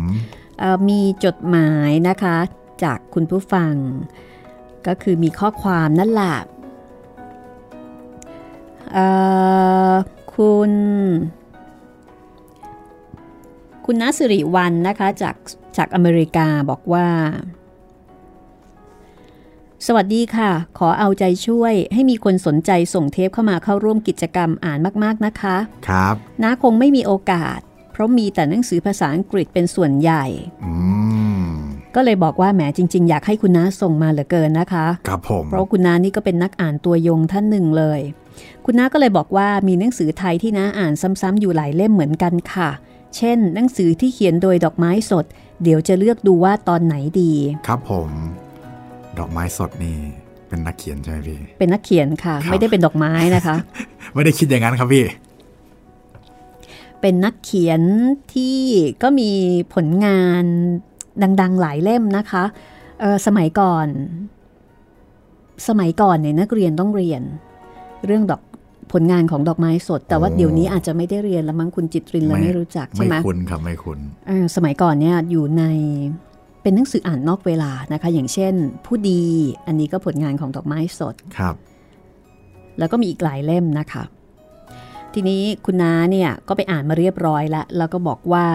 [0.59, 2.37] เอ่อมีจดหมายนะคะ
[2.83, 3.75] จากคุณผู้ฟัง
[4.87, 6.37] ก็คือมีข้อความนั่นแหละ
[8.93, 9.07] เอ่
[9.91, 9.93] อ
[10.35, 10.73] คุณ
[13.85, 15.37] คุณนัสิริวันนะคะจาก
[15.77, 17.07] จากอเมริกาบอกว่า
[19.87, 25.57] สวัสดีค่ะ ขอเอาใจช่วยให้มีคนสนใจส่งเทปเข้ามาเข้าร่วมกิจกรรมอ่านมาก ๆ นะคะ
[25.89, 27.59] ครับน้าคงไม่มีโอกาส
[27.93, 30.25] เพราะมีแต่หนังสือภาษาอังกฤษเป็นส่วนใหญ่
[30.65, 30.73] อื
[31.49, 31.53] ม
[31.97, 38.01] ก็เลยบอกว่าแหมจริง ๆ อยากให้คุณน้าส่งมาเหลือเกินนะคะครับผมเพราะคุณน้านี่ก็เป็นนักอ่านตัวยงท่านหนึ่งเลย
[38.65, 42.71] คุณน้าก็เลยบอกว่ามีหนังสือไทยที่น้าอ่านซ้ำๆอยู่หลายเล่มเหมือนกันค่ะ
[43.17, 45.25] เช่น หนังสือที่เขียนโดยดอกไม้สด
[45.63, 47.33] เดี๋ยวจะเลือกดูว่าตอนไหนดี
[47.67, 48.11] ครับผม
[49.19, 49.97] ดอกไม้สดนี่
[50.49, 53.57] เป็นนักเขียนใช่ไหมพี่ เป็นนักเขียนค่ะครับไม่ได้เป็นดอกไม้นะคะ
[54.15, 55.05] ไม่ได้คิดอย่างนั้นครับพี่
[57.01, 57.81] เป็นนักเขียน
[58.35, 58.59] ที่
[59.03, 59.31] ก็มี
[59.75, 60.45] ผลงาน
[61.40, 62.44] ดังๆ หลายเล่มนะคะ
[63.00, 63.87] เอ่อสมัยก่อน
[65.68, 67.22] สมัยก่อนเนี่ยนักเรียนต้องเรียน
[68.07, 68.40] เรื่องดอก
[68.92, 75.64] ผลงานของดอกไม้สด แต่ว่าโอ้เดี๋ยวนี้อาจจะไม่ได้เรียนแล้วมั้งคุณจิตรินเราไม่รู้จักใช่ไม่ไหมคุ้นครับไม่คุ้นเอ่อสมัยก่อนเนี่ยอยู่ใน
[76.62, 78.55] เป็นหนังสืออ่านนอกเวลานะคะ อย่างเช่น
[78.87, 79.22] ผู้ดี
[79.66, 81.55] อันนี้ก็ผลงานของดอกไม้สดครับ
[82.79, 84.05] แล้วก็มีอีกหลายเล่มนะคะ
[85.14, 88.46] ทีนี้คุณน้าเนี่ยก็ไปอ่านมาเรียบร้อยแล้วแล้วก็บอกว่า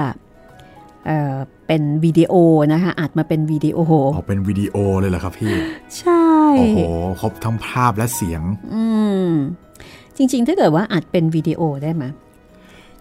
[1.05, 1.35] เอ่อ
[1.67, 2.33] เป็นวิดีโอ
[2.73, 3.79] นะคะอัดมาเป็นวิดีโอ
[4.15, 5.55] ออกเป็นวิดีโอเลยเหรอครับพี่
[5.99, 6.25] ใช่
[6.57, 6.79] โอ้โห
[7.21, 8.41] ครบทั้งภาพและเสียง
[8.73, 8.85] อื
[9.27, 9.29] ม
[10.17, 12.03] จริง ๆ ถ้าเกิดว่าอัดเป็นวิดีโอได้ไหม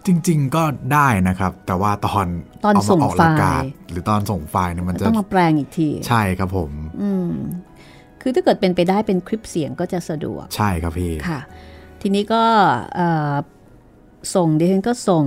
[0.05, 2.27] จริง ๆ ก็ได้นะครับ แต่ว่าตอน
[2.65, 7.31] ตอนเามาส่งออกไฟล์อากาศหรือตอนส่งไฟล์เนี่ยมันจะต้องมาแปลงอีกที ใช่ครับผม อืม
[8.21, 11.39] คือถ้าเกิดเป็นไปได้เป็นคลิปเสียงก็จะสะดวก ใช่ครับพี่ ค่ะ
[12.01, 12.43] ทีนี้ก็
[12.95, 13.33] เอ่อ
[14.35, 15.25] ส่งดิฉันก็ส่ง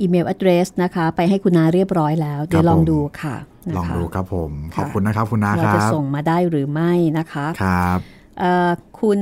[0.00, 3.36] อีเมล address นะคะ ไปให้คุณนาเรียบร้อยแล้ว เดี๋ยวลองดูค่ะ
[3.70, 7.98] นะคะลองดูครับผมขค่ะอบคุณนะครับคุณนาว่าครัจะบส่งมาได้หรือไม่นะคะครับ
[8.38, 9.20] เอ่อคุณ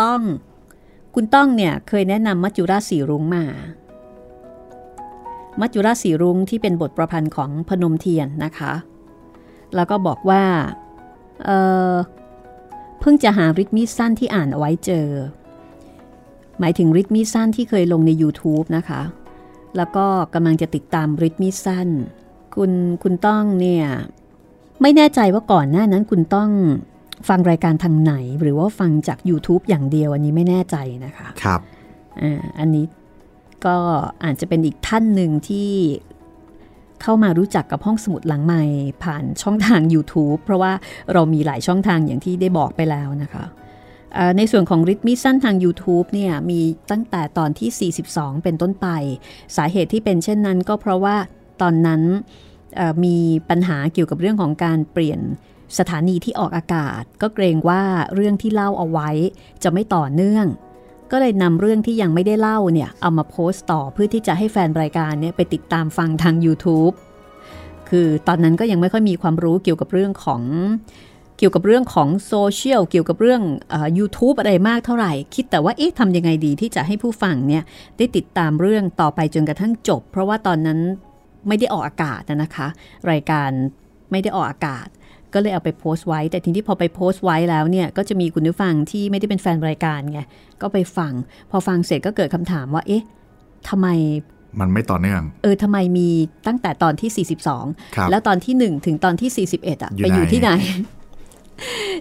[0.00, 0.20] ต้อง
[1.14, 3.44] คุณต้องเนี่ยเคยแนะนำมัจจุราชสีรุ้งมา
[5.60, 8.72] มัจจุราชสีรุ้งที่เป็นบทประพันธ์ของพนมเทียนนะคะ
[9.74, 10.42] แล้วก็บอกว่า
[11.44, 11.58] เอ่
[11.92, 11.94] อ
[13.00, 15.08] เพิ่งจะหาริทมีดสั้นที่อ่านเอาไว้เจอ
[16.60, 19.02] หมายถึงริทมีดสั้นที่เคยลงใน YouTube นะคะ
[19.76, 21.88] แล้วก็กำลังจะติดตามริทมีดสั้น
[22.54, 22.70] คุณ
[23.02, 23.86] คุณต้องเนี่ย
[24.82, 26.50] ไม่แน่ใจว่าก่อนหน้านั้นคุณต้อง
[27.28, 31.60] ฟังรายการทางไหน หรือว่าฟังจาก YouTube อย่างเดียวอันนี้ไม่แน่ใจนะคะครับ
[32.20, 32.84] อ่าอันนี้
[33.66, 33.76] ก็
[34.24, 35.70] อาจจะเป็นอีกท่านหนึ่งที่
[37.02, 38.62] เข้ามารู้จักกับห้องสมุดหลังใหม่
[39.02, 40.72] ผ่านช่องทาง YouTube เพราะว่า
[41.12, 43.63] เรามีหลายช่องทางอย่างที่ได้บอกไปแล้วนะคะเอ่อ
[44.36, 48.86] ในส่วนของริทมิสั้นทาง YouTube เนี่ยมีตั้งแต่ตอนที่ 42 เป็นต้นไป
[49.56, 51.16] สาเหตุที่เป็นเช่นนั้นก็เพราะว่า
[51.62, 52.02] ตอนนั้น
[53.04, 53.16] มี
[53.50, 55.20] ปัญหาเกี่ยวกับเรื่องของการเปลี่ยน
[55.78, 57.82] สถานีที่ออกอากาศ ก็เกรงว่า
[58.14, 59.10] เรื่องที่เล่าเอาไว้
[59.62, 60.46] จะไม่ต่อเนื่อง
[61.10, 66.94] ก็เลยนำเรื่องที่ยังไม่ได้เล่าเนี่ยเอามาโพสต์ต่อเพื่อที่จะให้แฟนรายการเนี่ยไปติดตามฟังทาง YouTube
[67.88, 70.42] คือตอนนั้นก็ยังไม่ค่อยมีความรู้เกี่ยวกับเรื่องของ
[71.38, 77.62] เกี่ยวกับเรื่องของโซเชียลเกี่ยวกับเรื่องเออ YouTube อะไรมากเท่าไหร่ คิดแต่ว่าเอ๊ะทำยังไงดีที่จะให้ผู้ฟังเนี่ย
[77.96, 80.78] ได้ติดตามเรื่องต่อไปจนกระทั่งจบ เพราะว่าตอนนั้น
[81.48, 82.66] ไม่ได้ออกอากาศนะคะ
[83.10, 83.50] รายการ
[84.10, 84.86] ไม่ได้ออกอากาศ
[85.34, 90.20] ก็เลยเอาไปโพสต์ไว้ แต่ทีนี้พอไปโพสต์ไว้แล้วเนี่ยก็จะมีคุณผู้ฟังที่ไม่ได้เป็นแฟนรายการไง
[90.62, 91.12] ก็ไปฟัง
[91.50, 93.02] พอฟังเสร็จก็เกิดคำถามว่าเอ๊ะ
[93.68, 93.88] ทำไม
[94.60, 96.08] มันไม่ต่อเนื่อง เออทำไมมี
[96.46, 100.50] ตั้งแต่ตอนที่ครับ42 แล้วตอนที่ 1 ถึงตอนที่ 41อะอยู่ไปอยู่ไหนที่ไหน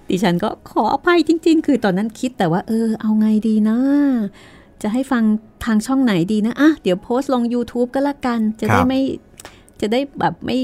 [0.10, 3.78] ดิฉันก็ขออภัยจริง ๆ คือตอนนั้นคิดแต่ว่า เออ เอาไงดีนะ
[4.82, 5.24] จะให้ฟัง
[5.66, 9.02] ทางช่องไหนดีนะอะเดี๋ยวโพสต์ลง YouTube ก็แล้วกัน จะได้ไม่
[9.82, 10.60] จะได้แบบไม่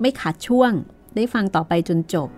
[0.00, 0.72] ไม่ขาดช่วง
[1.16, 2.28] ได้ฟังต่อไปจนจบ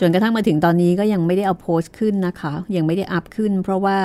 [0.00, 3.98] จนกระทั่งมาถึงตอนนี้ก็ยังไม่ได้เอาโพสต์ขึ้นนะคะ ยังไม่ได้อัพขึ้น เพราะว่า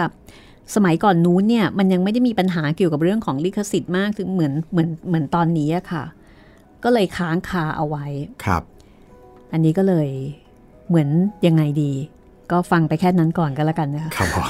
[0.75, 6.03] สมัยก่อนนู้นเนี่ยมันยังไม่ได้มีปัญหาเกี่ยวกับเรื่องของลิขสิทธิ์มากถึงเหมือนเหมือนเหมือนตอนนี้อะค่ะ
[6.83, 8.05] ก็เลยค้างคาเอาไว้
[8.43, 8.63] ครับ
[9.51, 10.09] อันนี้ก็เลย
[10.89, 11.09] เหมือน
[11.47, 11.91] ยังไงดี
[12.51, 14.45] ก็ฟังไปแค่นั้นก่อนก็แล้วกันนะคะครับผม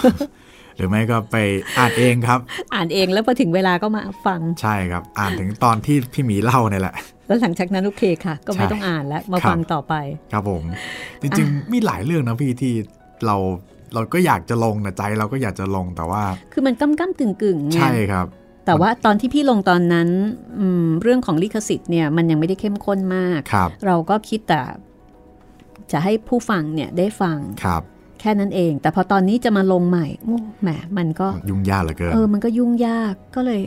[0.77, 1.37] หรือไม่ก็ไป
[1.77, 2.39] อ่านเองครับ
[2.73, 6.95] อ่านเองแล้วพอถึงเวลาก็มาฟัง ใช่ครับ อ่านถึงตอนที่พี่หมีเล่าเนี่ยแหละ
[7.27, 9.93] แล้วหลังจากนั้นโอเคค่ะ ก็ไม่ใช่ต้องอ่านแล้วมาครับฟังต่อไป
[10.33, 10.63] ครับผม
[11.21, 12.73] จริงๆ มีหลายเรื่องนะพี่ที่
[13.25, 13.35] เรา
[13.93, 16.23] เราก็อยากจะลงนะใจเราก็อยากจะลงแต่ว่า
[16.53, 18.27] คือมันก้ำก้ำกึ่งกึ่งๆไงใช่ครับ
[18.65, 20.09] แต่ว่าตอนที่พี่ลงตอนนั้น
[20.59, 24.61] อืมเรื่องของลิขสิทธิ์เนี่ยมันยังไม่ได้เข้มข้นมากครับเราก็คิดแต่
[25.91, 27.81] จะให้ผู้ฟังเนี่ยได้ฟังครับ
[28.19, 33.61] แค่นั้นเอง แต่พอตอนนี้จะมาลงใหม่โอ้แหมมันก็ยุ่งยากเหลือเกินเออมันก็ยุ่งยากก็เลย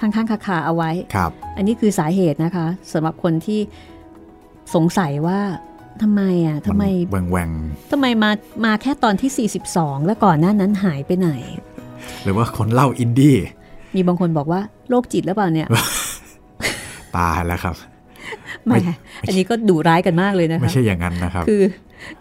[0.00, 3.60] ค้างๆคาๆเอาไว้ครับ อันนี้คือสาเหตุนะคะสำหรับคนที่
[4.74, 5.40] สงสัยว่า
[6.02, 7.50] ทำไมอะทำไมแหวงแหวง
[7.90, 8.30] ทำไมมา
[8.64, 13.36] มาแค่ตอนที่ 42 แล้วก่อนหน้านั้นหายไปไหนๆหรือว่าคนเล่าอินดี้
[13.94, 15.68] มีบางคนบอกว่าโรคจิตหรือเปล่าเนี่ย
[17.16, 17.76] ตายแล้วครับ
[18.66, 18.72] แหม
[19.26, 21.62] อันนี้ก็ดุร้ายกันมากเลยนะไม่คะใช่อย่างนั้นนะครับ คือ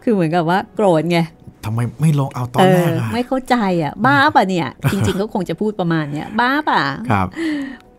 [0.04, 1.20] คือเหมือนกับว่าโกรธไง
[1.66, 6.82] ทำไมไม่ลงเอาตอเอนแรอกอะไม่เข้าใจอะ บ้าป่ะเนี่ย จริงๆเขาคงจะพูดประมาณเนี้ยบ้าป่ะ
[7.12, 7.28] ครับ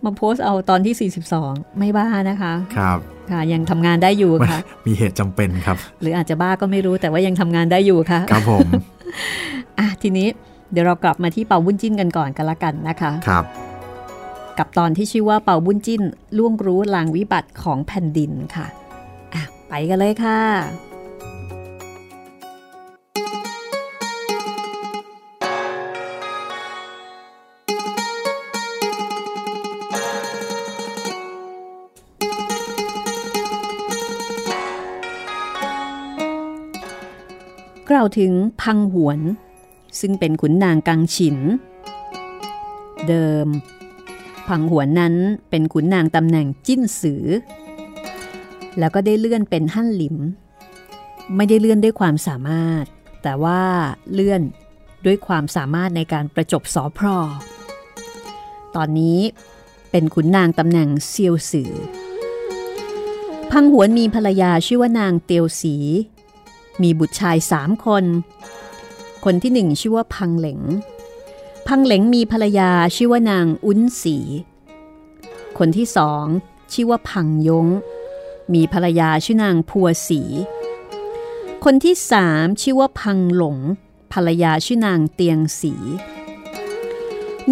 [0.04, 1.10] มาโพสต์เอาตอนที่
[1.40, 2.98] 42 ไม่บ้านะคะ ครับ
[3.30, 8.66] ค่ะยังทำงานได้อยู่ค่ะ มีเหตุจำเป็นครับ หรืออาจจะบ้าก็ไม่รู้แต่ว่ายังทำงานได้อยู่ค่ะ ครับผม
[9.78, 10.28] อะทีนี้
[10.72, 13.44] เดี๋ยวเรากลับมาที่เป่าบุญจิ้นกันก่อนกันละกันนะคะ ครับ
[14.58, 16.02] กับตอนที่ชื่อว่าเป่าบุญจิ้น
[16.36, 18.66] ล่วงรู้ลางวิบัติของแผ่นดินค่ะ
[19.34, 20.40] อะไปกันเลยค่ะ
[37.90, 38.32] กล่าวถึง
[38.62, 39.20] พังหวน
[40.00, 41.38] ซึ่งเป็นขุนนางกังฉิน
[43.08, 43.46] เดิม
[44.48, 45.14] พังหวนนั้น
[45.50, 47.24] เป็นขุนนางตำแหน่งจิ้นสือ
[48.78, 50.16] แล้วก็ได้เลื่อนเป็นหั่นหลิม
[51.36, 52.84] ไม่ได้เลื่อนด้วยความสามารถ
[53.22, 53.62] แต่ว่า
[54.12, 54.42] เลื่อน
[55.06, 57.18] ด้วยความสามารถในการประจบสอพรอ
[58.76, 59.18] ตอนนี้
[59.90, 61.72] เป็นขุนนางตำแหน่งเซียวสือ
[63.50, 65.76] พังหวนมีภรรยาชื่อว่านางเตียวสี
[66.82, 68.04] มีบุตรชายสามคน
[69.24, 70.60] คนที่หนึ่งชื่อว่าพังเหลง
[71.66, 74.16] พังเหลงมีภรรยาชื่อว่านางอุ้นสี
[75.58, 76.24] คนที่สอง
[76.72, 77.66] ชื่อว่าพังยง
[78.54, 80.20] มีภรรยาชื่อนางพัวสี
[81.64, 83.58] คนที่สามชื่อว่าพังหลง
[84.12, 85.74] ภรรยาชื่อนางเตียงสี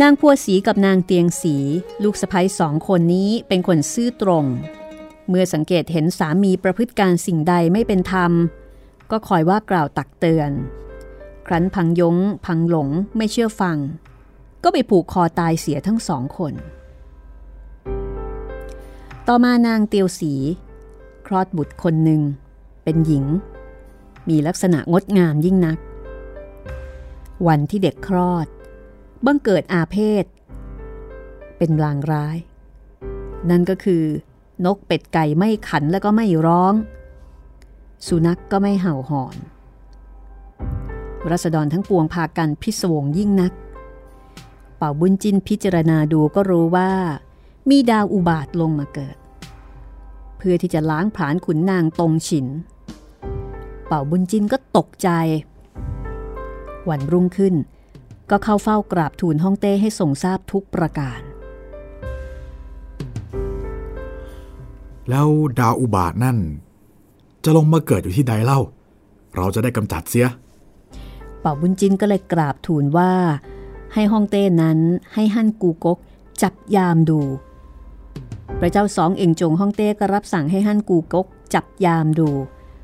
[0.00, 1.56] นางพัวสีกับนางเตียงสี
[2.02, 4.44] ลูกสะใภ้สองคนนี้เป็นคนซื่อตรง
[5.28, 8.32] เมื่อสังเกตเห็นสามีประพฤติการสิ่งใดไม่เป็นธรรม
[9.11, 10.50] ก็คอยว่ากล่าวตักเตือน
[11.53, 13.76] ครั้นพังยงพังหลงไม่เชื่อฟัง
[14.62, 16.55] ก็ไปผูกคอตายเสียทั้งสองคน
[19.26, 20.32] ต่อมานางเตียวสี
[21.26, 22.22] คลอดบุตรคนหนึ่ง
[22.84, 23.24] เป็นหญิง
[24.28, 25.78] มีลักษณะงดงามยิ่งนัก
[27.46, 28.46] วันที่เด็กคลอด
[29.26, 30.24] บังเกิดอาเพศ
[31.59, 32.36] เป็นลางร้าย
[33.51, 34.05] นั่นก็คือ
[34.64, 36.74] นกเป็ดไก่ไม่ขันแล้วก็ไม่ร้อง
[38.07, 39.36] สุนัขกก็ไม่เห่าหอน
[41.30, 43.52] รัษฎรทั้งปวงพากันพิศวงยิ่งนัก
[44.76, 46.90] เป่าบุญจินพิจารณาดูก็รู้ว่า
[47.70, 49.16] มีดาวอุบาทลงมาเกิด
[50.36, 52.46] เพื่อที่จะล้างผลาญขุนนางตรงฉิน
[53.86, 55.08] เป่าบุญจินก็ตกใจ
[56.88, 57.54] วันรุ่งขึ้น
[58.30, 61.20] ก็เข้าเฝ้ากราบทูลฮ่องเต้ให้ทรงทราบทุกประการ
[65.08, 65.28] แล้ว
[65.60, 66.38] ดาวอุบาทนั่น
[67.44, 68.60] จะลงมาเกิดอยู่ที่ใดเล่า
[69.36, 70.26] เราจะได้กำจัดเสีย
[71.41, 73.12] เป่าบุญจินก็เลยกราบทูลว่า
[73.95, 74.78] ให้ฮ่องเต้นั้น
[75.14, 75.99] ให้ฮั่นกูกก
[76.43, 77.20] จับยามดู
[78.59, 82.30] พระเจ้าสองเองจงฮ่องเต้ก็รับสั่งให้ฮั่นกูกกจับยามดู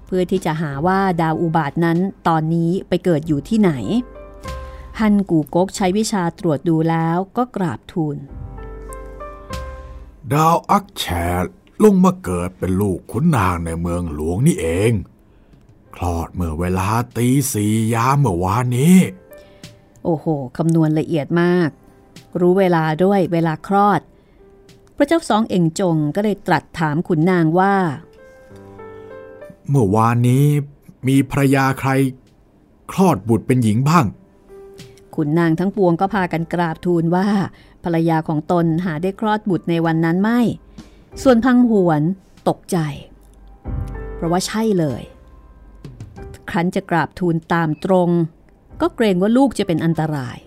[0.07, 1.99] เพื่อที่จะหาว่าดาวอุบาทนั้น
[2.29, 3.73] ตอนนี้ไปเกิดอยู่ที่ไหน
[5.01, 8.17] ฮั่นกูกกใช้วิชาตรวจดูแล้วก็กราบทูล
[10.33, 11.51] ดาวอักแชร์
[11.85, 14.93] ลงมาเกิดเป็นลูกขุนนางในเมืองหลวงนี่เอง
[15.97, 18.97] คลอดเมื่อเวลาตีสี่ยามเมื่อวานนี้
[20.05, 20.27] โอ้โห
[20.57, 21.71] คำนวณละเอียดมาก
[22.41, 24.01] รู้เวลาด้วยเวลาคลอด
[24.97, 27.75] พระเจ้าสองเองจงก็เลยตรัสถามขุนนางว่า
[29.69, 30.45] เมื่อวานนี้
[31.09, 31.91] มีภรรยาใคร
[32.93, 34.07] คลอดบุตรเป็นหญิงบ้าง
[35.15, 37.27] ขุนนางทั้งปวงก็พากันกราบทูลว่า
[37.85, 40.41] ภรรยาของตนหาได้คลอดบุตรในวันนั้นไม่
[41.23, 42.03] ส่วนพังหวน
[42.49, 42.79] ตกใจ
[44.15, 45.03] เพราะว่าใช่เลย
[46.51, 48.11] ครั้นจะกราบทูลตามตรง
[48.81, 50.39] ก็เกรงว่าลูกจะเป็นอันตราย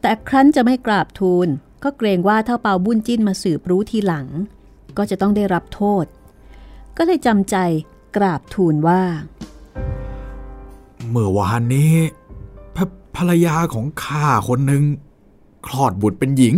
[0.00, 1.48] แต่ครั้นจะไม่กราบทูล
[1.84, 4.26] ก็เกรงว่าถ้าเปาบุญจิ้นมาสืบรู้ทีหลัง
[4.96, 6.04] ก็จะต้องได้รับโทษ
[6.96, 7.56] ก็เลยจำใจ
[8.16, 9.02] กราบทูลว่า
[11.10, 11.94] เมื่อวานนี้
[12.76, 12.78] ภ
[13.16, 14.82] ภรรยาของข้าคนหนึ่ง
[15.66, 16.54] คลอดบุตรเป็นหญิง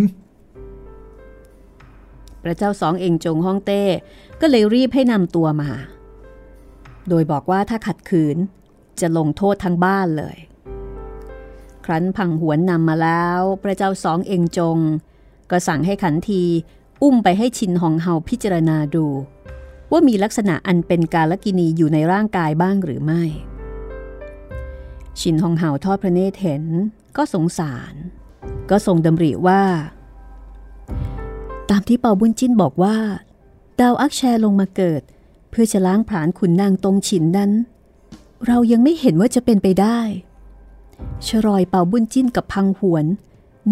[2.43, 3.83] พระเจ้าสองเองจงฮ่องเต้
[4.41, 5.71] ก็เลยรีบให้นำตัวมา
[7.09, 8.37] โดยบอกว่าถ้าขัดขืน
[9.01, 10.37] จะลงโทษทั้งบ้านเลย
[11.85, 14.79] ครั้นพังหวนนำมาแล้ว พระเจ้าสองเองจง
[15.51, 16.43] ก็สั่งให้ขันที
[17.03, 19.07] อุ้มไปให้ชินหองเฮาพิจารณาดู
[19.91, 23.23] ว่ามีลักษณะอันเป็นกาลกินีอยู่ในร่างกายบ้างหรือไม่
[25.21, 26.65] ชินหองเฮาทอดพระเนตรเห็น
[27.17, 27.95] ก็สงสาร
[28.71, 29.63] ก็ทรงดำริว่า
[31.71, 32.97] ตามที่เปาบุญจิ้นบอกว่า
[33.81, 35.03] ดาวอักแชร์ลงมาเกิด
[35.51, 37.51] เพื่อจะล้างผลาญขุนนางตรงฉินนั้น
[38.47, 40.01] เรายังไม่เห็นว่าจะเป็นไปได้
[41.27, 43.07] ชรอยเป่าบุญจิ้นกับพังหวน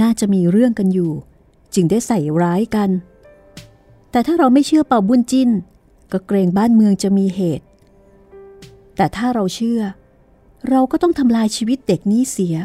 [0.01, 1.13] น่าจะมีเรื่องกันอยู่
[1.75, 2.91] จึงได้ใส่ร้ายกัน
[4.11, 5.51] แต่ถ้าเราไม่เชื่อเป่าบุญจิ้น
[6.13, 7.67] ก็เกรงบ้านเมืองจะมีเหตุ
[8.97, 9.81] แต่ถ้าเราเชื่อ
[10.69, 12.57] เราก็ต้องทำลายชีวิตเด็กนี้เสีย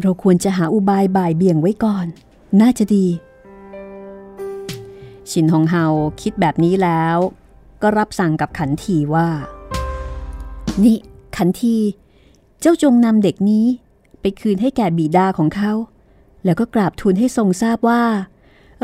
[0.00, 2.06] เราควรจะหาอุบายบ่ายเบี่ยงไว้ก่อน
[2.60, 3.06] น่าจะดี
[5.30, 5.84] ชินฮองเฮา
[6.20, 7.16] คิดแบบนี้แล้ว
[7.82, 9.28] ก็รับสั่งกับขันทีว่า
[10.84, 10.96] นี่
[11.36, 11.76] ขันที
[12.60, 13.66] เจ้าจงนำเด็กนี้
[14.20, 15.72] ไปคืนให้แก่บิดาของเขา
[16.44, 18.04] แล้วก็กราบทูลให้ทรงทราบว่า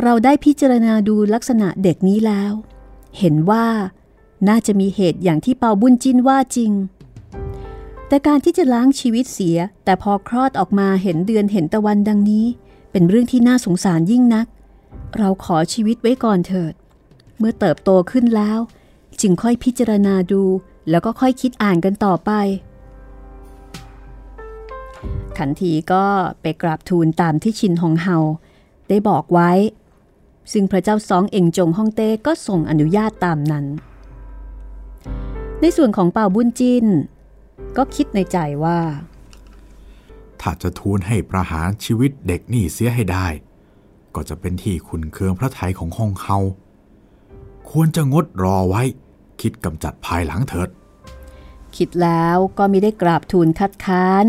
[0.02, 2.52] เราได้พิจารณาดูลักษณะเด็กนี้แล้ว
[3.18, 3.66] เห็นว่า
[4.48, 6.72] น่าจะมีเหตุอย่างที่เปาบุญจินว่าจริง
[8.08, 12.46] แต่การที่จะล้างชีวิตเสีย แต่พอคลอดออกมาเห็นเดือนเห็นตะวันดังนี้
[12.92, 14.46] เป็นเรื่องที่น่าสงสารยิ่งนัก
[15.18, 16.74] เราขอชีวิตไว้ก่อนเถิด
[17.38, 18.58] เมื่อเติบโตขึ้นแล้ว
[19.20, 20.42] จึงค่อยพิจารณาดู
[20.90, 22.30] แล้วก็ค่อยคิดอ่านกันต่อไป
[25.38, 26.04] ขันทีก็
[26.42, 28.16] ไปกราบทูลตามที่ชินฮองเฮา
[28.88, 29.50] ได้บอกไว้
[30.52, 33.66] ซึ่งพระเจ้าซองเอ็งจงฮ่องเต้ก็ส่งอนุญาตตามนั้น
[35.60, 36.86] ในส่วนของเป่าบุญจิน
[37.76, 38.78] ก็คิดในใจว่า
[40.40, 43.26] ถ้าจะทูลให้ประหารชีวิตเด็กนี่เสียให้ได้
[44.14, 46.38] ก็จะเป็นที่ขุนเคืองพระไทยของห้องเฮา
[47.70, 48.82] ควรจะงดรอไว้
[49.40, 50.68] คิดกำจัดภายหลังเถิด
[51.76, 54.26] คิดแล้วก็มิได้กราบทูลคัดค้าน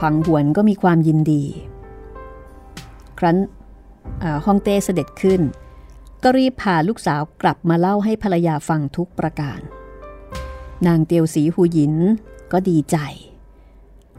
[0.00, 1.44] พังหวนก็มีความยินดี
[3.18, 3.36] ครั้น
[4.44, 5.40] ฮ่องเต้เสด็จขึ้น
[6.22, 9.60] ก็รีบพาลูกสาวกลับมาเล่าให้ภรรยาฟังทุกประการ
[10.86, 11.94] นางเตียวสีหูหยิน
[12.52, 12.96] ก็ดีใจ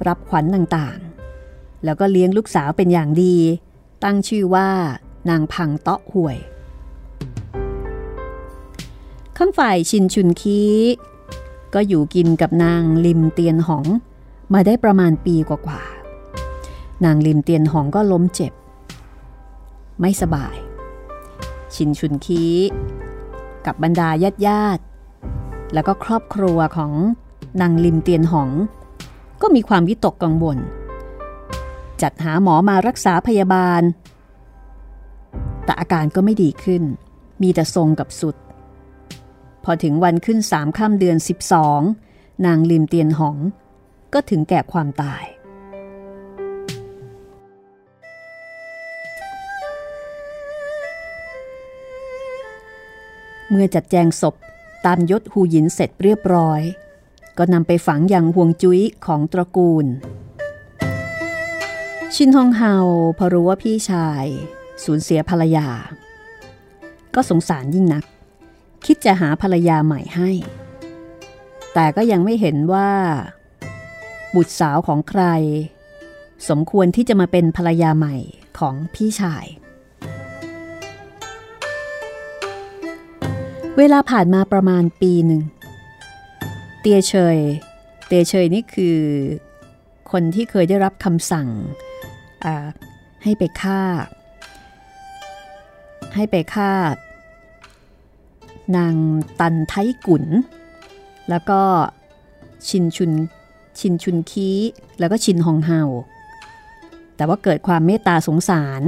[0.08, 3.36] รับขวัญต่างๆ แล้วก็เลี้ยงลูกสาวเป็นอย่างดี
[4.04, 4.70] ตั้งชื่อว่า
[5.30, 6.38] นางพังเตาะห่วย
[9.38, 10.62] ข้างฝ่ายชินชุนคี
[11.74, 13.86] ก็อยู่กินกับนางลิมเตียนหอง
[14.54, 18.54] มาได้ประมาณปีกว่าๆนางลิมเตียนหองก็ล้มเจ็บ
[20.00, 20.58] ไม่สบาย
[21.76, 22.44] ชินชุนคี
[23.66, 24.84] กับบรรดาญาติญาติ
[25.74, 26.92] แล้วก็ครอบครัวของ
[27.62, 28.50] นางลิมเตียนหอง
[29.42, 30.58] ก็มีความวิตกกังวล
[32.02, 33.82] จัดหาหมอมารักษาพยาบาล
[35.66, 36.84] แต่อาการก็ไม่ดีขึ้น
[37.42, 38.36] มีแต่ทรงกับสุด
[39.66, 41.18] พอถึงวันขึ้นสามค่ำเดือน
[41.82, 43.38] 12 นางลิมเตียนหอง
[44.14, 45.24] ก็ถึงแก่ความตาย
[53.50, 54.36] เมื่อจัดแจงศพ
[54.86, 56.62] ตามยศหูหยินเสร็จเรียบร้อย
[57.38, 59.86] ก็นำไปฝังอย่างห่วงจุ้ยของตระกูล
[62.16, 62.76] ชินฮองเฮา
[63.18, 64.26] พอรู้ว่าพี่ชาย
[64.84, 65.68] สูญเสียภรรยา
[67.16, 68.04] ก็สงสารยิ่งนัก
[68.86, 70.32] คิดจะหาภรรยาใหม่ให้
[71.74, 72.90] แต่ก็ยังไม่เห็นว่า
[74.36, 75.24] บุตรสาวของใคร
[76.50, 78.16] สมควรที่จะมาเป็นภรรยาใหม่
[78.60, 79.46] ของพี่ชาย
[83.78, 85.42] เวลาผ่านมาประมาณปีหนึ่ง
[86.80, 87.38] เตียเฉย
[88.08, 89.00] เตียเฉยนี่คือ
[90.12, 91.50] คนที่เคยได้รับคำสั่ง
[93.24, 93.82] ให้ไปฆ่า
[96.16, 96.72] ให้ไปฆ่า
[98.78, 98.96] นาง
[99.40, 99.74] ตันไท
[100.06, 100.26] กุน
[101.30, 101.62] แล้วก็
[102.68, 103.12] ชินชุน
[103.80, 104.50] ชินชุนคี
[105.00, 105.82] แล้วก็ชินฮองเฮา
[107.16, 108.82] แต่ว่าเกิดความเมตตาสงสาร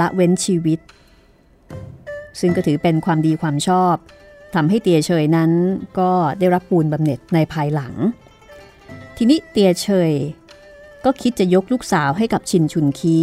[0.00, 0.78] ละเว้นชีวิต
[2.40, 3.94] ซึ่งก็ถือเป็นความดีความชอบ
[4.54, 5.50] ทำให้เตียเฉยนั้น
[5.98, 7.94] ก็ได้รับปูนบำเหน็จในภายหลัง
[9.16, 10.12] ทีนี้เตียเฉย
[11.04, 13.18] ก็คิดจะยกลูกสาวให้กับชินชุนคี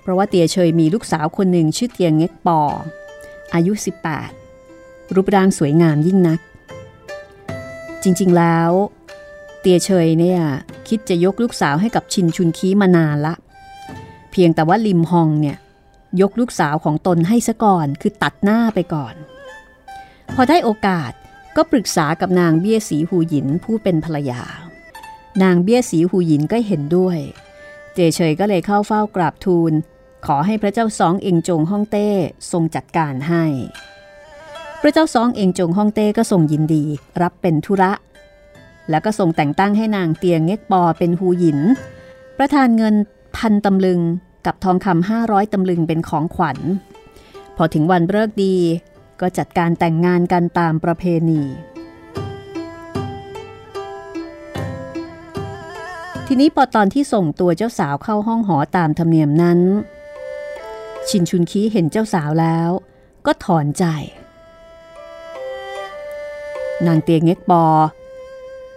[0.00, 2.60] เพราะว่าเตียเฉยมีลูกสาวคนหนึ่งชื่อเตียงเง็กปอ
[3.54, 4.41] อายุ 18
[5.14, 6.40] รูปร่างสวยงามยิ่งนัก
[8.02, 8.70] จริงๆแล้ว
[9.60, 10.40] เตียเฉยเนี่ย
[10.88, 13.34] คิดจะยกลูกสาวให้กับชินชุนคีมานานละ
[14.30, 15.56] เพียงแต่ว่าลิมฮองเนี่ย
[16.20, 19.14] ยกลูกสาวของตนให้ซะก่อนคือตัดหน้าไปก่อน
[20.34, 21.12] พอได้โอกาส
[21.56, 24.42] ก็ปรึกษากับนางเบี้ยสีหูหยินผู้เป็นภรรยา
[25.42, 27.18] นางเบี้ยสีหูหยินก็เห็นด้วย
[27.94, 29.72] เจเฉยก็เลยเข้าเฝ้ากราบทูล
[30.26, 32.08] ขอให้พระเจ้าซองเองจงฮ่องเต้
[32.50, 33.44] ทรงจัดการให้
[34.84, 36.84] พระเจ้าซองเองจงฮ่องเต้ก็ทรงยินดี
[37.22, 37.92] รับเป็นธุระ
[38.90, 41.58] แล้วก็ทรงแต่งตั้งให้นางเตียงเง็กปอเป็นหูหยิน
[42.38, 42.94] ประทานเงิน
[43.36, 44.00] พันตำลึง
[44.46, 46.58] กับทองคำห้าร้อยตำลึงเป็นของขวัญ
[47.56, 48.56] พอถึงวันเลิกดี
[49.20, 51.42] ก็จัดการแต่งงานกันตามประเพณี
[56.26, 59.60] ทีนี้พอตอนที่ส่งตัวเจ้าสาวเข้าห้องหอตามธรรมเนียมนั้น
[61.08, 62.68] ชินชุนคีเห็นเจ้าสาวแล้ว
[63.26, 63.84] ก็ถอนใจ
[66.86, 67.64] นางเตียงเง็กปอ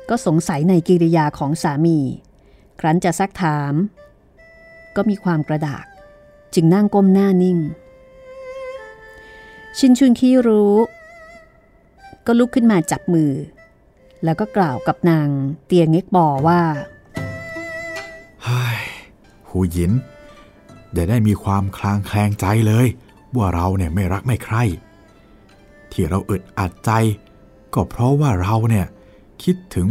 [0.10, 2.00] ก็สงสัยในกิริยาของสามี
[2.80, 3.74] ครั้นจะซักถาม
[4.96, 5.86] ก็มีความกระดาก
[6.54, 7.58] จึงนั่งก้มหน้านิ่ง
[9.78, 10.76] ชินชุนคีรู้
[12.26, 13.32] ก็ลุกขึ้นมาจับมือ
[14.24, 15.28] แล้วก็กล่าวกับนาง
[15.66, 16.62] เตียงเง็กปอว่า
[18.44, 18.80] เฮ้ย
[19.50, 19.92] หูหยิน
[20.94, 22.88] อย่าได้มีความคลางแคลงใจเลย
[23.36, 24.64] ว่าเราเนี่ยไม่รักไม่ใคร่
[25.92, 26.92] ที่เราอึดอัดใจ
[27.76, 28.86] ก็เพราะว่าเราเนี่ย
[29.44, 29.88] คิดถึง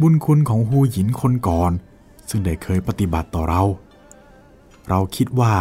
[0.00, 1.72] บุญคุณของฮูหยินคนก่อน
[2.28, 3.62] ซึ่งได้เคยปฏิบัติต่อเรา
[4.88, 5.54] เราคิดว่า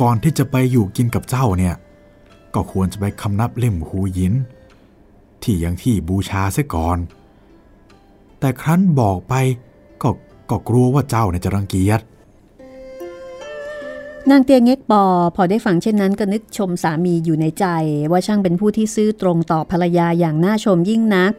[0.00, 1.74] ก่อนที่จะไปอยู่กินกับเจ้าเนี่ย
[2.54, 4.34] ก็ควรจะไปคำนับเล่มฮูหยิน
[5.42, 6.98] ที่ยังที่บูชาเสียก่อน
[8.38, 9.34] แต่ครั้นบอกไป
[10.02, 10.08] ก็
[10.50, 12.00] ก็กลัวว่าเจ้าเนี่ยจะรังเกียจ
[14.30, 15.02] นางเตียงเง็กปอ
[15.36, 17.66] พอได้ฟังเช่นนั้นก็นึกชมสามีอยู่ในใจ
[18.10, 21.32] ว่าช่างเป็นผู้ที่ซื่อตรงต่อภรรยาอย่างน่าชมยิ่งนัก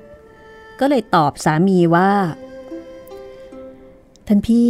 [0.79, 2.11] ก็เลยตอบสามีว่า
[4.27, 4.69] ท่านพี่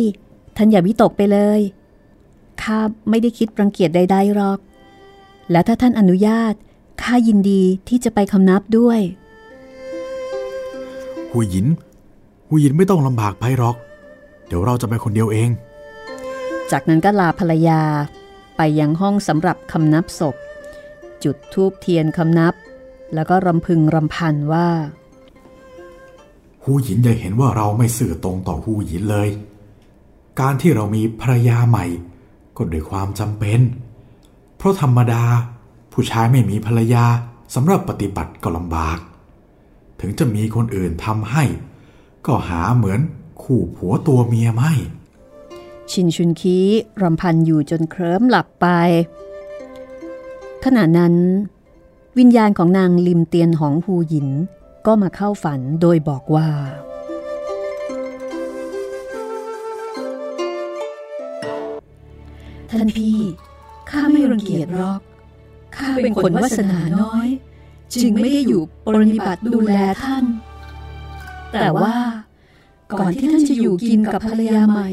[0.58, 1.62] ท่านอย่าวิตกไปเลย
[2.62, 4.60] ข้าไม่ได้คิดรังเกียจใดๆหรอก
[5.52, 6.54] แล้วถ้าท่านอนุญาต
[7.02, 9.00] ข้ายินดีที่จะไปคำนับด้วย
[11.30, 11.68] หูหยิน
[12.48, 13.76] หูหยินไม่ต้องลำบากไปหรอก
[14.48, 15.50] เดี๋ยวเราจะไปคนเดียวเอง
[16.72, 17.82] จากนั้นก็ลาภรรยา
[18.58, 20.36] ไปยังห้องสำหรับคำนับศพ
[21.24, 22.54] จุดทูบเทียนคำนับ
[23.14, 24.68] แล้วก็รำพึงรำพันว่า
[26.64, 29.30] หูหยินอย่าเห็นว่าเราไม่สื่อตรงต่อหูหยินเลย
[30.40, 31.86] การที่เรามีภรรยาใหม่
[32.58, 33.60] ก็ด้วยความจำเป็น
[34.58, 35.24] เพราะธรรมดา
[35.94, 37.06] ผู้ชายไม่มีภรรยา
[37.56, 39.00] สำหรับปฏิบัติก็ลำบาก
[40.00, 41.44] ถึงจะมีคนอื่นทำให้
[42.26, 43.00] ก็หาเหมือน
[43.44, 44.74] คู่ผัวตัวเมียไม่
[45.92, 46.58] ชินชุนคี
[47.02, 48.68] รำพันอยู่จนเคลิ้มหลับไป
[50.66, 51.16] ขณะนั้น
[52.18, 54.30] วิญญาณของนางลิมเตียนหองฮูหยิน
[54.86, 56.50] ก็มาเข้าฝันโดยบอกว่า
[62.70, 63.18] ท่านพี่
[63.90, 65.00] ข้าไม่รังเกียจหรอก
[65.76, 67.28] ข้าเป็นคนวาสนาน้อย
[68.02, 69.74] จึงไม่ได้อยู่ปรนิบัติดูแล
[70.04, 70.26] ท่าน
[71.54, 71.96] แต่ว่า
[73.00, 74.90] ก่อนที่ท่านจะอยู่กินกับภรรยาใหม่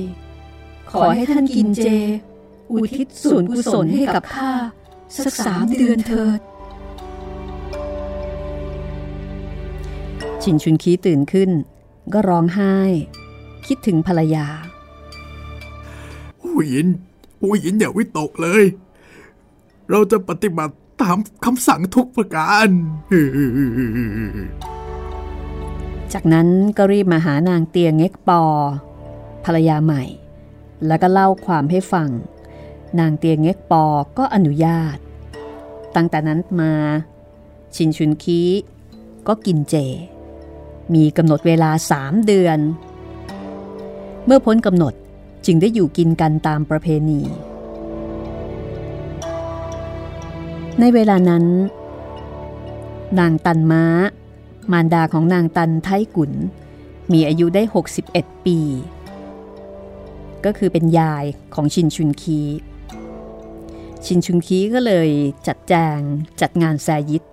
[0.95, 1.89] ขอให้ท่านกินเจ
[2.73, 4.53] อุทิศส่วนกุศลให้กับข้า
[5.25, 6.41] สักสามเดือนเถิด
[10.43, 11.51] ชินชุนคีตื่นขึ้น
[12.13, 12.77] ก็ร้องไห้
[13.67, 14.47] คิดถึงภรรยา
[16.43, 16.87] หูหยิน
[17.41, 18.65] หูหยินอย่าวิตกเลย
[19.91, 22.69] เราจะปฏิบัติตามคำสั่งทุกประการ
[26.13, 28.43] จากนั้นก็รีบมาหานางเตียงเง็กปอ
[29.45, 30.03] ภรรยาใหม่
[30.87, 32.09] แล้วก็เล่าความให้ฟัง
[32.99, 33.85] นางเตียงเง็กปอ
[34.19, 34.97] ก็อนุญาต
[35.95, 36.73] ตั้งแต่นั้นมา
[37.77, 38.41] ชินชุนคี
[39.29, 39.77] ก็กินเจ
[40.95, 42.59] มีกำหนดเวลาสามเดือน
[44.27, 44.95] เมื่อพ้นกำหนด
[45.47, 47.21] จึงได้อยู่กินกันตามประเพณี
[50.81, 51.45] ในเวลานั้น
[53.19, 53.85] นางตันม้า
[54.73, 56.33] มารดาของนางตันไทกุน
[57.13, 57.63] มีอายุได้
[58.05, 58.59] 61 ปี
[60.45, 61.25] ก็คือเป็นยาย
[61.55, 62.41] ของชินชุนคี
[64.05, 65.09] ชินชุนคีก็เลย
[65.47, 65.99] จัดแจง
[66.41, 67.25] จัดงานแซยิต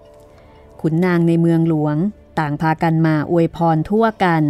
[0.81, 1.95] ขุนนางในเมืองหลวง
[2.39, 4.43] ต่างพากันมาอวยพรทั่วกัน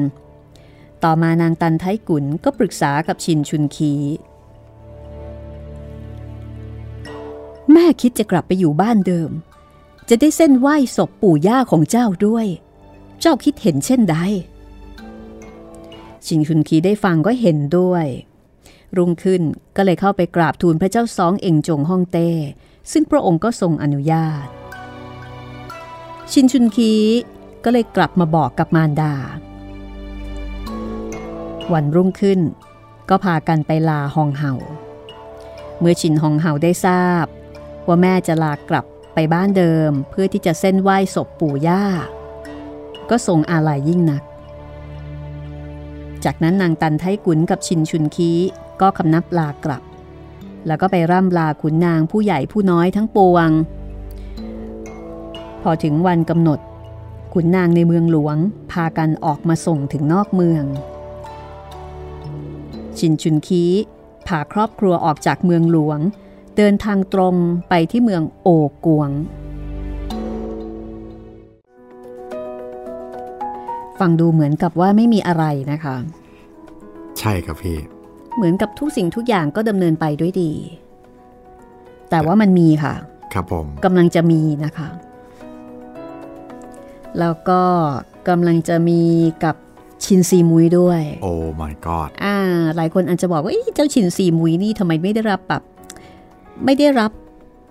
[1.04, 3.94] ต่อมานางตันไทกุนก็ปรึกษากับชินชุนคี
[7.72, 9.32] แม่คิดจะกลับไปอยู่บ้านเดิม
[10.10, 12.48] จะได้เส้นไหว้ศพปู่ย่าของเจ้าด้วย
[13.20, 14.18] เจ้าคิดเห็นเช่นใด
[16.26, 18.06] ชินชุนคีได้ฟังก็เห็นด้วย
[18.98, 19.42] รุ่งขึ้น
[19.76, 22.30] ก็เลยเข้าไปกราบทูลพระเจ้าซองเอ่งจงฮ่องเต้
[22.92, 24.48] ซึ่งพระองค์ก็ทรงอนุญาต
[26.32, 26.94] ชินชุนคี
[27.64, 29.14] ก็เลยกลับมาบอกกับมารดา
[31.74, 32.40] วันรุ่งขึ้น
[33.10, 34.54] ก็พากันไปลาฮองเห่า
[35.80, 37.26] เมื่อชินฮองเห่าได้ทราบ
[37.88, 41.84] ว่าแม่จะลากลับไปบ้านเดิมเพื่อที่จะเส้นไหว้ศพปู่ย่า
[43.10, 44.24] ก็ทรงอาลัยยิ่งนัก
[46.26, 48.32] จากนั้นนางตันไทกุนกับชินชุนคี
[48.82, 49.84] ก็คำนับลากลับ
[50.68, 53.50] แล้วก็ไปร่ำลาขุนนางผู้ใหญ่ผู้น้อยทั้งปวง
[55.62, 56.60] พอถึงวันกำหนด
[57.34, 58.38] ขุนนางในเมืองหลวง
[58.72, 60.64] พากันออกมาส่งถึงนอกเมือง
[62.98, 63.64] ชินชุนคี
[64.28, 66.00] พาครอบครัวออกจากเมืองหลวง
[66.58, 67.36] เดินทางตรง
[67.70, 68.50] ไปที่เมืองโอ
[68.86, 69.10] กวง
[74.00, 75.96] ฟังดูเหมือนกับว่าไม่มีอะไรนะคะ
[77.20, 77.78] ใช่ครับพี่
[78.36, 80.52] เหมือนกับทุกสิ่งทุกอย่างก็ดำเนินไปด้วยดี
[82.10, 82.94] แต่ว่ามันมีค่ะ
[83.34, 84.90] ครับผมกำลังจะมีนะคะ
[87.20, 87.62] แล้วก็
[88.30, 89.02] กำลังจะมี
[89.44, 89.56] กับ
[90.04, 92.38] ชินซีมุยด้วย โอ้ my god อ่า
[92.76, 95.64] หลายคนอาจจะบอกว่าเอ้ยเจ้าชินซีมุยนี่ทำไมไม่ได้รับแบบ
[96.66, 97.12] ไม่ได้รับ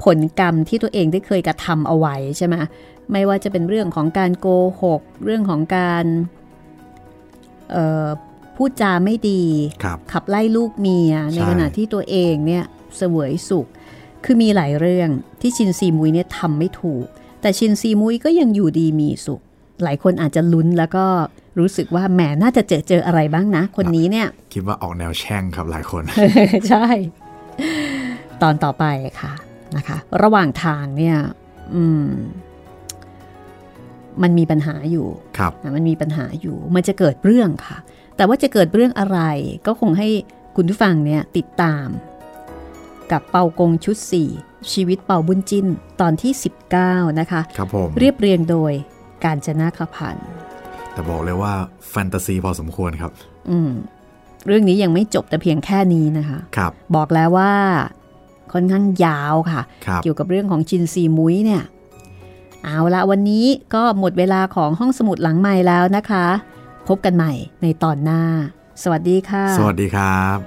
[0.05, 2.55] ผลกรรมที่ตัวเองได้เคยกระทำเอาไว้ใช่ไหม
[3.13, 4.47] ไม่ว่าจะเป็นเรื่องของการโก
[4.83, 6.05] หก เรื่องของการ
[7.71, 8.09] เอ่อ
[8.61, 9.43] พูดจาไม่ดี
[9.85, 12.65] ครับขับไล่ลูกเมีย ในใช่ขณะที่ตัวเองเนี่ย
[12.97, 13.67] เสวยสุข
[14.25, 15.09] คือมีหลายเรื่อง
[15.41, 17.05] ที่ชินซีมุยเนี่ยทำไม่ถูก
[17.41, 19.41] แต่ชินซีมุยก็ยังอยู่ดีมีสุข
[19.83, 21.05] หลายคนอาจจะลุ้นแล้วก็
[21.59, 26.03] รู้สึกว่าแหมน่าจะเจอเจออะไรบ้างนะ คนนี้เนี่ย คิดว่าออกแนวแช่งครับหลายคน
[26.69, 26.87] ใช่
[28.43, 28.85] ตอนต่อไป
[29.21, 29.33] ค่ะ
[29.77, 31.17] นะคะ ระหว่างทางเนี่ย
[31.75, 32.09] อืม
[34.23, 35.07] มันมีปัญหาอยู่
[35.39, 37.79] ครับนะมันมีปัญหาอยู่ มันจะเกิดเรื่องค่ะ
[38.21, 39.19] แต่ว่าจะเกิดเรื่องอะไร
[39.67, 40.09] ก็คงให้
[40.57, 41.87] คุณผู้ฟังเนี่ยติดตาม
[43.11, 43.97] กับเปากงชุด
[44.35, 45.67] 4 ชีวิตเปาบุญจิน
[46.01, 46.33] ตอนที่
[46.77, 48.73] 19 นะคะครับผมเรียบเรียงโดย
[49.25, 50.27] การจนาคพันธ์
[50.93, 51.53] แต่บอกเลยว่า
[51.91, 53.13] แฟนตาซีพอสมควรครับ
[53.51, 53.71] อืม
[54.47, 57.53] เรื่องนี้ยังไม่จบแต่เพียงแค่นี้นะคะครับบอกแล้วว่า
[58.53, 61.63] ค่อนข้างยาวค่ะครับเกี่ยวกับเรื่องของจินซีมุ้ยเนี่ย
[62.65, 66.27] เอาละวันนี้ก็หมดเวลาของห้องสมุดหลังใหม่แล้วนะคะ
[66.89, 68.23] พบกันใหม่ในตอนหน้า
[68.83, 70.39] สวัสดีค่ะ สวัสดีครับ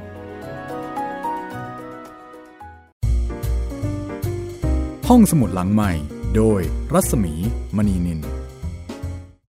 [5.10, 5.92] ห้องสมุดหลังใหม่
[6.36, 6.62] โดย
[6.94, 7.34] รัศมี
[7.76, 8.20] มณีนิน